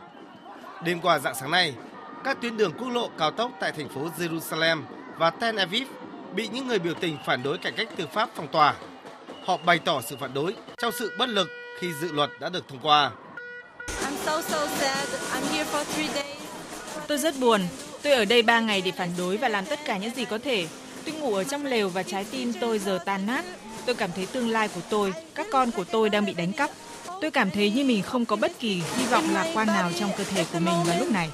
[0.85, 1.75] Đêm qua dạng sáng nay,
[2.25, 4.83] các tuyến đường quốc lộ cao tốc tại thành phố Jerusalem
[5.19, 5.89] và Tel Aviv
[6.35, 8.75] bị những người biểu tình phản đối cải cách tư pháp phong tỏa.
[9.45, 12.69] Họ bày tỏ sự phản đối trong sự bất lực khi dự luật đã được
[12.69, 13.11] thông qua.
[17.09, 17.61] Tôi rất buồn.
[18.03, 20.39] Tôi ở đây 3 ngày để phản đối và làm tất cả những gì có
[20.39, 20.67] thể.
[21.05, 23.45] Tôi ngủ ở trong lều và trái tim tôi giờ tan nát.
[23.87, 26.71] Tôi cảm thấy tương lai của tôi, các con của tôi đang bị đánh cắp.
[27.21, 30.11] Tôi cảm thấy như mình không có bất kỳ hy vọng lạc quan nào trong
[30.19, 31.31] cơ thể của mình vào lúc này.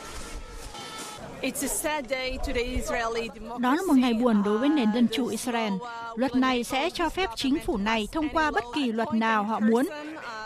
[3.58, 5.72] Đó là một ngày buồn đối với nền dân chủ Israel.
[6.16, 9.60] Luật này sẽ cho phép chính phủ này thông qua bất kỳ luật nào họ
[9.60, 9.86] muốn,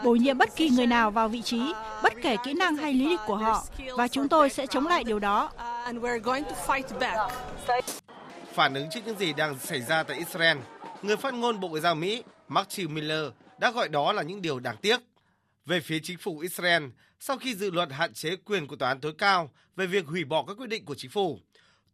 [0.05, 1.61] bổ nhiệm bất kỳ người nào vào vị trí,
[2.03, 3.65] bất kể kỹ năng hay lý lịch của họ
[3.97, 5.51] và chúng tôi sẽ chống lại điều đó.
[8.55, 10.59] Phản ứng trước những gì đang xảy ra tại Israel,
[11.03, 13.25] người phát ngôn Bộ Ngoại giao Mỹ Matthew Miller
[13.59, 14.97] đã gọi đó là những điều đáng tiếc.
[15.67, 16.85] Về phía chính phủ Israel,
[17.21, 20.25] sau khi dự luật hạn chế quyền của tòa án tối cao về việc hủy
[20.25, 21.41] bỏ các quyết định của chính phủ,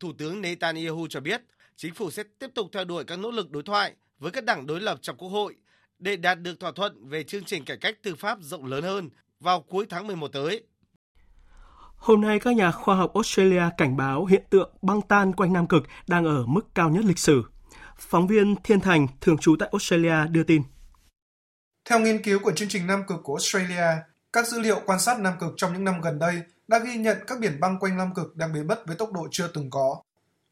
[0.00, 1.42] Thủ tướng Netanyahu cho biết
[1.76, 4.66] chính phủ sẽ tiếp tục theo đuổi các nỗ lực đối thoại với các đảng
[4.66, 5.56] đối lập trong Quốc hội
[5.98, 9.10] để đạt được thỏa thuận về chương trình cải cách tư pháp rộng lớn hơn
[9.40, 10.64] vào cuối tháng 11 tới.
[11.96, 15.66] Hôm nay, các nhà khoa học Australia cảnh báo hiện tượng băng tan quanh Nam
[15.66, 17.42] Cực đang ở mức cao nhất lịch sử.
[17.98, 20.62] Phóng viên Thiên Thành, thường trú tại Australia, đưa tin.
[21.88, 25.20] Theo nghiên cứu của chương trình Nam Cực của Australia, các dữ liệu quan sát
[25.20, 28.14] Nam Cực trong những năm gần đây đã ghi nhận các biển băng quanh Nam
[28.14, 30.02] Cực đang biến mất với tốc độ chưa từng có.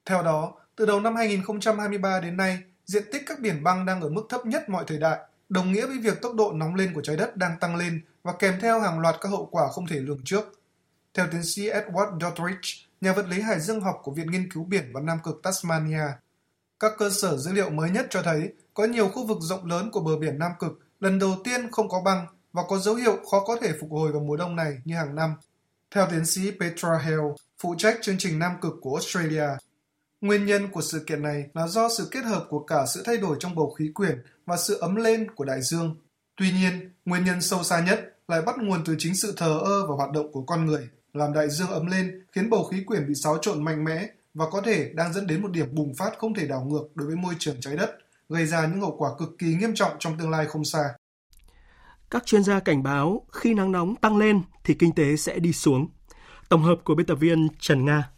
[0.05, 4.09] Theo đó, từ đầu năm 2023 đến nay, diện tích các biển băng đang ở
[4.09, 5.19] mức thấp nhất mọi thời đại,
[5.49, 8.33] đồng nghĩa với việc tốc độ nóng lên của trái đất đang tăng lên và
[8.39, 10.61] kèm theo hàng loạt các hậu quả không thể lường trước.
[11.15, 14.65] Theo tiến sĩ Edward Doddridge, nhà vật lý hải dương học của Viện Nghiên cứu
[14.65, 16.07] Biển và Nam Cực Tasmania,
[16.81, 19.91] các cơ sở dữ liệu mới nhất cho thấy có nhiều khu vực rộng lớn
[19.93, 23.17] của bờ biển Nam Cực lần đầu tiên không có băng và có dấu hiệu
[23.31, 25.35] khó có thể phục hồi vào mùa đông này như hàng năm.
[25.91, 29.49] Theo tiến sĩ Petra Hale, phụ trách chương trình Nam Cực của Australia,
[30.21, 33.17] Nguyên nhân của sự kiện này là do sự kết hợp của cả sự thay
[33.17, 35.97] đổi trong bầu khí quyển và sự ấm lên của đại dương.
[36.37, 39.87] Tuy nhiên, nguyên nhân sâu xa nhất lại bắt nguồn từ chính sự thờ ơ
[39.87, 43.09] và hoạt động của con người, làm đại dương ấm lên khiến bầu khí quyển
[43.09, 46.19] bị xáo trộn mạnh mẽ và có thể đang dẫn đến một điểm bùng phát
[46.19, 49.11] không thể đảo ngược đối với môi trường trái đất, gây ra những hậu quả
[49.19, 50.81] cực kỳ nghiêm trọng trong tương lai không xa.
[52.11, 55.53] Các chuyên gia cảnh báo khi nắng nóng tăng lên thì kinh tế sẽ đi
[55.53, 55.89] xuống.
[56.49, 58.11] Tổng hợp của biên tập viên Trần Nga.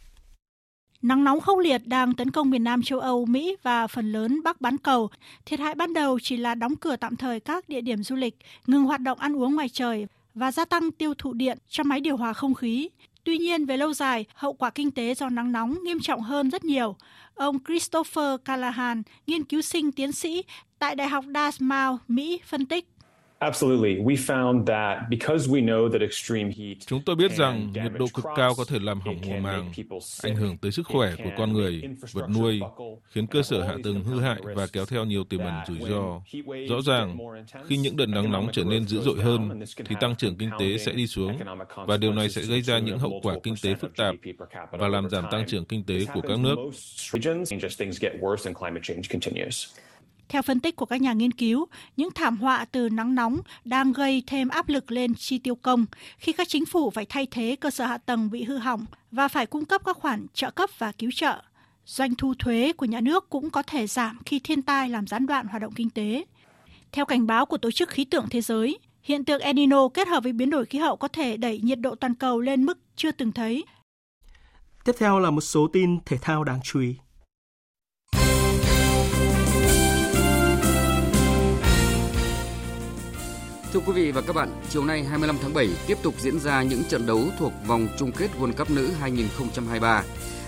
[1.01, 4.41] Nắng nóng khốc liệt đang tấn công miền Nam châu Âu, Mỹ và phần lớn
[4.43, 5.09] Bắc bán cầu.
[5.45, 8.37] Thiệt hại ban đầu chỉ là đóng cửa tạm thời các địa điểm du lịch,
[8.67, 11.99] ngừng hoạt động ăn uống ngoài trời và gia tăng tiêu thụ điện cho máy
[11.99, 12.89] điều hòa không khí.
[13.29, 16.49] Tuy nhiên, về lâu dài, hậu quả kinh tế do nắng nóng nghiêm trọng hơn
[16.49, 16.95] rất nhiều.
[17.35, 20.43] Ông Christopher Callahan, nghiên cứu sinh tiến sĩ
[20.79, 22.87] tại Đại học Dartmouth, Mỹ, phân tích.
[26.87, 29.71] Chúng tôi biết rằng nhiệt độ cực cao có thể làm hỏng mùa màng,
[30.23, 31.81] ảnh hưởng tới sức khỏe của con người,
[32.11, 32.61] vật nuôi,
[33.11, 36.21] khiến cơ sở hạ tầng hư hại và kéo theo nhiều tiềm ẩn rủi ro.
[36.69, 37.17] Rõ ràng,
[37.67, 40.77] khi những đợt nắng nóng trở nên dữ dội hơn, thì tăng trưởng kinh tế
[40.77, 41.37] sẽ đi xuống,
[41.87, 44.15] và điều này sẽ gây ra những hậu quả kinh tế phức tạp
[44.71, 46.55] và làm giảm tăng trưởng kinh tế của các nước.
[50.29, 51.67] Theo phân tích của các nhà nghiên cứu,
[51.97, 55.85] những thảm họa từ nắng nóng đang gây thêm áp lực lên chi tiêu công
[56.17, 59.27] khi các chính phủ phải thay thế cơ sở hạ tầng bị hư hỏng và
[59.27, 61.41] phải cung cấp các khoản trợ cấp và cứu trợ.
[61.85, 65.25] Doanh thu thuế của nhà nước cũng có thể giảm khi thiên tai làm gián
[65.25, 66.25] đoạn hoạt động kinh tế.
[66.91, 70.07] Theo cảnh báo của Tổ chức Khí tượng Thế giới, hiện tượng El Nino kết
[70.07, 72.79] hợp với biến đổi khí hậu có thể đẩy nhiệt độ toàn cầu lên mức
[72.95, 73.65] chưa từng thấy.
[74.85, 76.95] Tiếp theo là một số tin thể thao đáng chú ý.
[83.73, 86.63] Thưa quý vị và các bạn, chiều nay 25 tháng 7 tiếp tục diễn ra
[86.63, 90.03] những trận đấu thuộc vòng chung kết World Cup nữ 2023.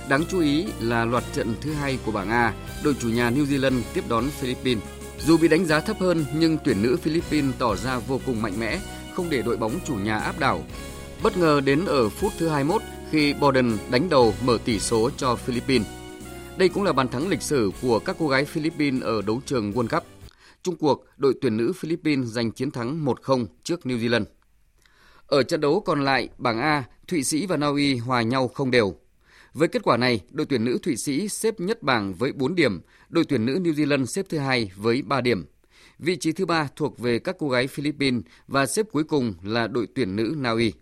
[0.10, 2.54] Đáng chú ý là loạt trận thứ hai của bảng A,
[2.84, 4.84] đội chủ nhà New Zealand tiếp đón Philippines.
[5.26, 8.60] Dù bị đánh giá thấp hơn nhưng tuyển nữ Philippines tỏ ra vô cùng mạnh
[8.60, 8.80] mẽ,
[9.16, 10.64] không để đội bóng chủ nhà áp đảo.
[11.24, 15.36] Bất ngờ đến ở phút thứ 21 khi Borden đánh đầu mở tỷ số cho
[15.36, 15.88] Philippines.
[16.58, 19.72] Đây cũng là bàn thắng lịch sử của các cô gái Philippines ở đấu trường
[19.72, 20.04] World Cup.
[20.64, 24.26] Trung cuộc, đội tuyển nữ Philippines giành chiến thắng 1-0 trước New Zealand.
[25.28, 28.72] Ở trận đấu còn lại, bảng A, Thụy Sĩ và Na Uy hòa nhau không
[28.72, 28.95] đều.
[29.53, 32.82] Với kết quả này, đội tuyển nữ Thụy Sĩ xếp nhất bảng với 4 điểm,
[33.09, 35.45] đội tuyển nữ New Zealand xếp thứ hai với 3 điểm.
[35.99, 39.68] Vị trí thứ ba thuộc về các cô gái Philippines và xếp cuối cùng là
[39.68, 40.74] đội tuyển nữ Na Uy.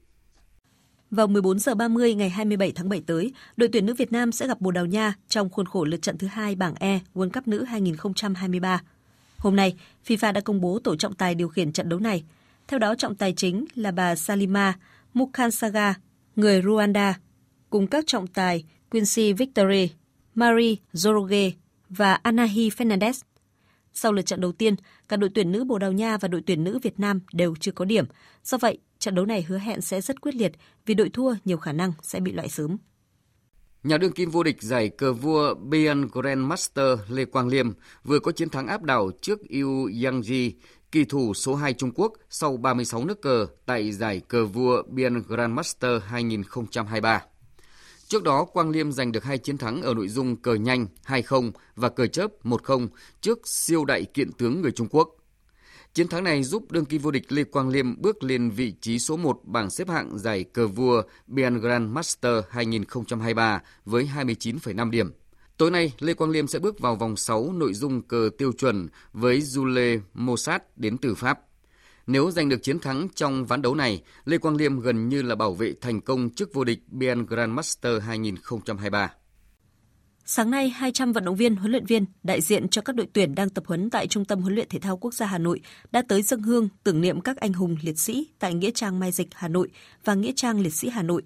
[1.12, 4.48] Vào 14 giờ 30 ngày 27 tháng 7 tới, đội tuyển nữ Việt Nam sẽ
[4.48, 7.48] gặp Bồ Đào Nha trong khuôn khổ lượt trận thứ hai bảng E World Cup
[7.48, 8.82] nữ 2023.
[9.40, 9.76] Hôm nay,
[10.08, 12.24] FIFA đã công bố tổ trọng tài điều khiển trận đấu này.
[12.68, 14.74] Theo đó, trọng tài chính là bà Salima
[15.14, 15.94] Mukhansaga,
[16.36, 17.14] người Rwanda,
[17.70, 19.90] cùng các trọng tài Quincy Victory,
[20.36, 21.52] Marie Zoroge
[21.90, 23.22] và Anahi Fernandez.
[23.94, 24.76] Sau lượt trận đầu tiên,
[25.10, 27.72] cả đội tuyển nữ Bồ Đào Nha và đội tuyển nữ Việt Nam đều chưa
[27.72, 28.06] có điểm.
[28.44, 30.52] Do vậy, trận đấu này hứa hẹn sẽ rất quyết liệt
[30.86, 32.78] vì đội thua nhiều khả năng sẽ bị loại sớm.
[33.84, 37.72] Nhà đương kim vô địch giải cờ vua Bian Grandmaster Lê Quang Liêm
[38.04, 40.52] vừa có chiến thắng áp đảo trước Yu Yangji,
[40.92, 45.24] kỳ thủ số 2 Trung Quốc sau 36 nước cờ tại giải cờ vua Bian
[45.28, 47.24] Grandmaster 2023.
[48.08, 51.52] Trước đó, Quang Liêm giành được hai chiến thắng ở nội dung cờ nhanh 2-0
[51.76, 52.88] và cờ chớp 1-0
[53.22, 55.19] trước siêu đại kiện tướng người Trung Quốc.
[55.94, 59.00] Chiến thắng này giúp đương kim vô địch Lê Quang Liêm bước lên vị trí
[59.00, 65.12] số 1 bảng xếp hạng giải cờ vua Bian Grand Master 2023 với 29,5 điểm.
[65.58, 68.88] Tối nay, Lê Quang Liêm sẽ bước vào vòng 6 nội dung cờ tiêu chuẩn
[69.14, 71.40] với Jule Mossad đến từ Pháp.
[72.08, 75.36] Nếu giành được chiến thắng trong ván đấu này, Lê Quang Liêm gần như là
[75.36, 79.12] bảo vệ thành công chức vô địch BN Grandmaster 2023.
[80.32, 83.36] Sáng nay, 200 vận động viên, huấn luyện viên, đại diện cho các đội tuyển
[83.36, 85.62] đang tập huấn tại Trung tâm huấn luyện thể thao quốc gia Hà Nội
[85.92, 89.12] đã tới dân hương tưởng niệm các anh hùng liệt sĩ tại Nghĩa trang Mai
[89.12, 89.70] Dịch Hà Nội
[90.04, 91.24] và Nghĩa trang Liệt sĩ Hà Nội.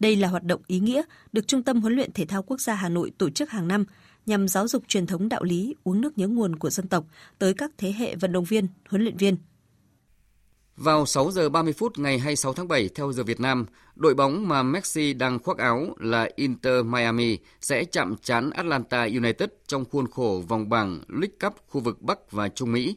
[0.00, 2.74] Đây là hoạt động ý nghĩa được Trung tâm huấn luyện thể thao quốc gia
[2.74, 3.84] Hà Nội tổ chức hàng năm
[4.26, 7.04] nhằm giáo dục truyền thống đạo lý uống nước nhớ nguồn của dân tộc
[7.38, 9.36] tới các thế hệ vận động viên, huấn luyện viên,
[10.76, 14.48] vào 6 giờ 30 phút ngày 26 tháng 7 theo giờ Việt Nam, đội bóng
[14.48, 20.06] mà Messi đang khoác áo là Inter Miami sẽ chạm trán Atlanta United trong khuôn
[20.10, 22.96] khổ vòng bảng League Cup khu vực Bắc và Trung Mỹ.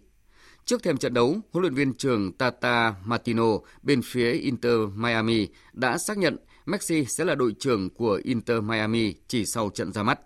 [0.65, 5.97] Trước thềm trận đấu, huấn luyện viên trưởng Tata Martino bên phía Inter Miami đã
[5.97, 10.19] xác nhận Messi sẽ là đội trưởng của Inter Miami chỉ sau trận ra mắt.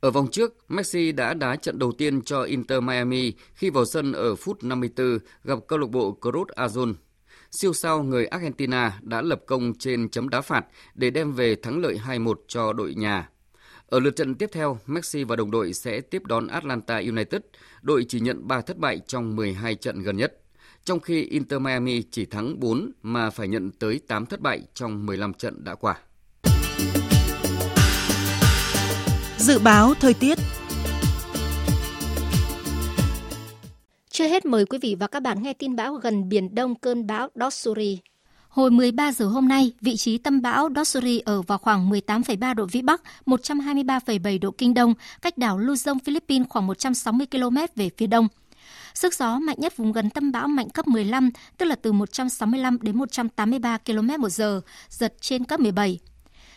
[0.00, 4.12] Ở vòng trước, Messi đã đá trận đầu tiên cho Inter Miami khi vào sân
[4.12, 6.94] ở phút 54 gặp câu lạc bộ Cruz Azul.
[7.50, 11.80] Siêu sao người Argentina đã lập công trên chấm đá phạt để đem về thắng
[11.80, 13.28] lợi 2-1 cho đội nhà.
[13.86, 17.40] Ở lượt trận tiếp theo, Messi và đồng đội sẽ tiếp đón Atlanta United,
[17.82, 20.40] đội chỉ nhận 3 thất bại trong 12 trận gần nhất.
[20.84, 25.06] Trong khi Inter Miami chỉ thắng 4 mà phải nhận tới 8 thất bại trong
[25.06, 25.98] 15 trận đã qua.
[29.40, 30.38] Dự báo thời tiết
[34.10, 37.06] Chưa hết mời quý vị và các bạn nghe tin bão gần Biển Đông cơn
[37.06, 37.98] bão Dotsuri.
[38.48, 42.66] Hồi 13 giờ hôm nay, vị trí tâm bão Dotsuri ở vào khoảng 18,3 độ
[42.72, 48.06] Vĩ Bắc, 123,7 độ Kinh Đông, cách đảo Luzon, Philippines khoảng 160 km về phía
[48.06, 48.28] đông.
[48.94, 52.78] Sức gió mạnh nhất vùng gần tâm bão mạnh cấp 15, tức là từ 165
[52.80, 55.98] đến 183 km một giờ, giật trên cấp 17.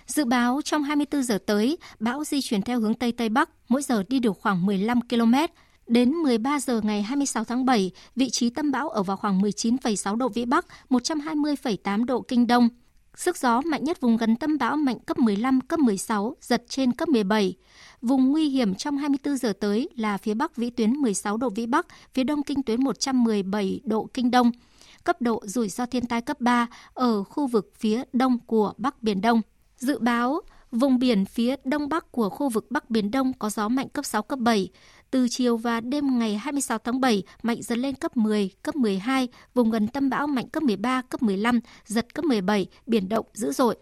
[0.07, 3.81] Dự báo trong 24 giờ tới, bão di chuyển theo hướng Tây Tây Bắc, mỗi
[3.81, 5.33] giờ đi được khoảng 15 km.
[5.87, 10.15] Đến 13 giờ ngày 26 tháng 7, vị trí tâm bão ở vào khoảng 19,6
[10.15, 12.69] độ Vĩ Bắc, 120,8 độ Kinh Đông.
[13.15, 16.91] Sức gió mạnh nhất vùng gần tâm bão mạnh cấp 15, cấp 16, giật trên
[16.91, 17.55] cấp 17.
[18.01, 21.65] Vùng nguy hiểm trong 24 giờ tới là phía Bắc vĩ tuyến 16 độ Vĩ
[21.65, 24.51] Bắc, phía Đông kinh tuyến 117 độ Kinh Đông.
[25.03, 29.03] Cấp độ rủi ro thiên tai cấp 3 ở khu vực phía đông của Bắc
[29.03, 29.41] Biển Đông.
[29.83, 33.69] Dự báo, vùng biển phía đông bắc của khu vực Bắc Biển Đông có gió
[33.69, 34.69] mạnh cấp 6, cấp 7.
[35.11, 39.27] Từ chiều và đêm ngày 26 tháng 7, mạnh dần lên cấp 10, cấp 12,
[39.53, 43.51] vùng gần tâm bão mạnh cấp 13, cấp 15, giật cấp 17, biển động dữ
[43.51, 43.75] dội.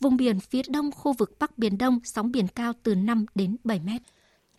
[0.00, 3.56] Vùng biển phía đông khu vực Bắc Biển Đông, sóng biển cao từ 5 đến
[3.64, 4.02] 7 mét.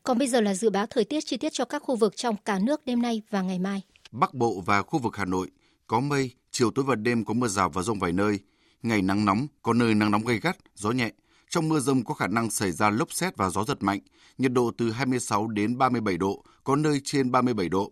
[0.03, 2.35] Còn bây giờ là dự báo thời tiết chi tiết cho các khu vực trong
[2.45, 3.81] cả nước đêm nay và ngày mai.
[4.11, 5.47] Bắc Bộ và khu vực Hà Nội
[5.87, 8.39] có mây, chiều tối và đêm có mưa rào và rông vài nơi,
[8.83, 11.11] ngày nắng nóng, có nơi nắng nóng gay gắt, gió nhẹ.
[11.49, 13.99] Trong mưa rông có khả năng xảy ra lốc xét và gió giật mạnh,
[14.37, 17.91] nhiệt độ từ 26 đến 37 độ, có nơi trên 37 độ.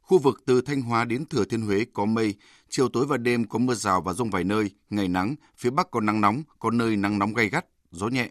[0.00, 2.34] Khu vực từ Thanh Hóa đến Thừa Thiên Huế có mây,
[2.68, 5.90] chiều tối và đêm có mưa rào và rông vài nơi, ngày nắng, phía Bắc
[5.90, 8.30] có nắng nóng, có nơi nắng nóng gay gắt, gió nhẹ.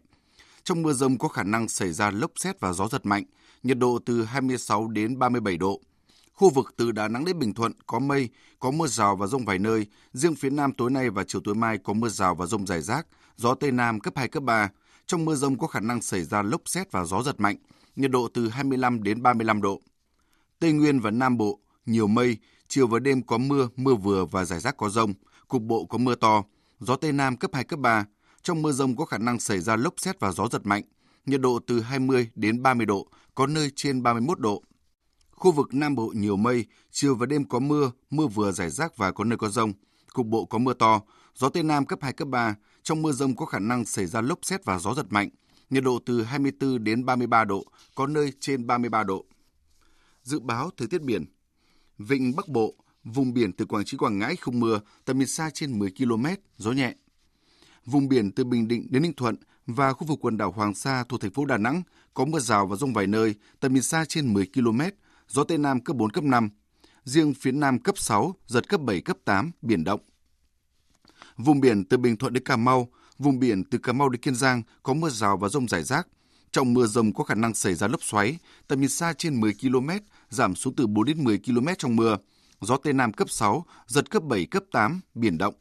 [0.63, 3.23] Trong mưa rông có khả năng xảy ra lốc xét và gió giật mạnh,
[3.63, 5.81] nhiệt độ từ 26 đến 37 độ.
[6.37, 8.29] Khu vực từ Đà Nẵng đến Bình Thuận có mây,
[8.59, 9.85] có mưa rào và rông vài nơi.
[10.13, 12.81] Riêng phía Nam tối nay và chiều tối mai có mưa rào và rông rải
[12.81, 13.07] rác,
[13.37, 14.69] gió Tây Nam cấp 2, cấp 3.
[15.05, 17.55] Trong mưa rông có khả năng xảy ra lốc xét và gió giật mạnh,
[17.95, 19.81] nhiệt độ từ 25 đến 35 độ.
[20.59, 24.45] Tây Nguyên và Nam Bộ, nhiều mây, chiều và đêm có mưa, mưa vừa và
[24.45, 25.13] rải rác có rông,
[25.47, 26.43] cục bộ có mưa to,
[26.79, 28.05] gió Tây Nam cấp 2, cấp 3.
[28.41, 30.83] Trong mưa rông có khả năng xảy ra lốc xét và gió giật mạnh,
[31.25, 34.63] nhiệt độ từ 20 đến 30 độ, có nơi trên 31 độ.
[35.37, 38.97] Khu vực Nam Bộ nhiều mây, chiều và đêm có mưa, mưa vừa rải rác
[38.97, 39.73] và có nơi có rông.
[40.13, 41.01] Cục bộ có mưa to,
[41.35, 42.55] gió Tây Nam cấp 2, cấp 3.
[42.83, 45.29] Trong mưa rông có khả năng xảy ra lốc xét và gió giật mạnh.
[45.69, 47.63] Nhiệt độ từ 24 đến 33 độ,
[47.95, 49.25] có nơi trên 33 độ.
[50.23, 51.25] Dự báo thời tiết biển
[51.97, 52.73] Vịnh Bắc Bộ,
[53.03, 56.25] vùng biển từ Quảng Trị Quảng Ngãi không mưa, tầm nhìn xa trên 10 km,
[56.57, 56.95] gió nhẹ.
[57.85, 59.35] Vùng biển từ Bình Định đến Ninh Thuận
[59.65, 61.81] và khu vực quần đảo Hoàng Sa thuộc thành phố Đà Nẵng
[62.13, 64.79] có mưa rào và rông vài nơi, tầm nhìn xa trên 10 km,
[65.27, 66.49] gió Tây Nam cấp 4, cấp 5.
[67.03, 69.99] Riêng phía Nam cấp 6, giật cấp 7, cấp 8, biển động.
[71.37, 72.87] Vùng biển từ Bình Thuận đến Cà Mau,
[73.19, 76.07] vùng biển từ Cà Mau đến Kiên Giang có mưa rào và rông rải rác.
[76.51, 79.53] Trong mưa rông có khả năng xảy ra lốc xoáy, tầm nhìn xa trên 10
[79.61, 79.89] km,
[80.29, 82.17] giảm xuống từ 4 đến 10 km trong mưa.
[82.61, 85.53] Gió Tây Nam cấp 6, giật cấp 7, cấp 8, biển động.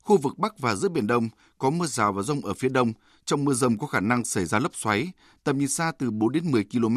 [0.00, 2.92] Khu vực Bắc và giữa Biển Đông có mưa rào và rông ở phía đông.
[3.24, 5.12] Trong mưa rông có khả năng xảy ra lốc xoáy,
[5.44, 6.96] tầm nhìn xa từ 4 đến 10 km.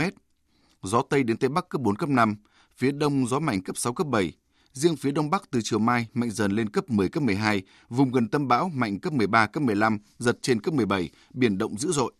[0.83, 2.35] Gió Tây đến Tây Bắc cấp 4, cấp 5.
[2.77, 4.33] phía đông gió mạnh cấp 6, cấp 7.
[4.73, 8.11] Riêng phía đông bắc từ chiều mai mạnh dần lên cấp 10, cấp 12, vùng
[8.11, 11.91] gần tâm bão mạnh cấp 13, cấp 15, giật trên cấp 17, biển động dữ
[11.91, 12.13] dội.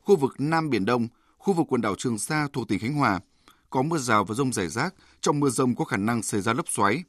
[0.00, 1.08] Khu vực Nam Biển Đông,
[1.38, 3.20] khu vực quần đảo Trường Sa thuộc tỉnh Khánh Hòa,
[3.70, 6.52] có mưa rào và rông rải rác, trong mưa rông có khả năng xảy ra
[6.52, 7.04] lốc xoáy.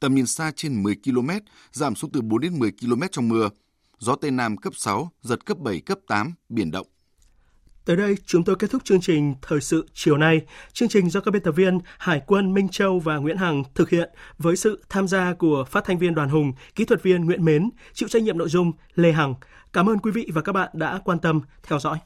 [0.00, 1.30] Tầm nhìn xa trên 10 km,
[1.72, 3.48] giảm xuống từ 4 đến 10 km trong mưa.
[3.98, 6.86] Gió Tây Nam cấp 6, giật cấp 7, cấp 8, biển động.
[7.84, 10.40] Tới đây, chúng tôi kết thúc chương trình Thời sự chiều nay.
[10.72, 13.90] Chương trình do các biên tập viên Hải quân Minh Châu và Nguyễn Hằng thực
[13.90, 17.44] hiện với sự tham gia của phát thanh viên Đoàn Hùng, kỹ thuật viên Nguyễn
[17.44, 19.34] Mến, chịu trách nhiệm nội dung Lê Hằng.
[19.72, 21.98] Cảm ơn quý vị và các bạn đã quan tâm theo dõi.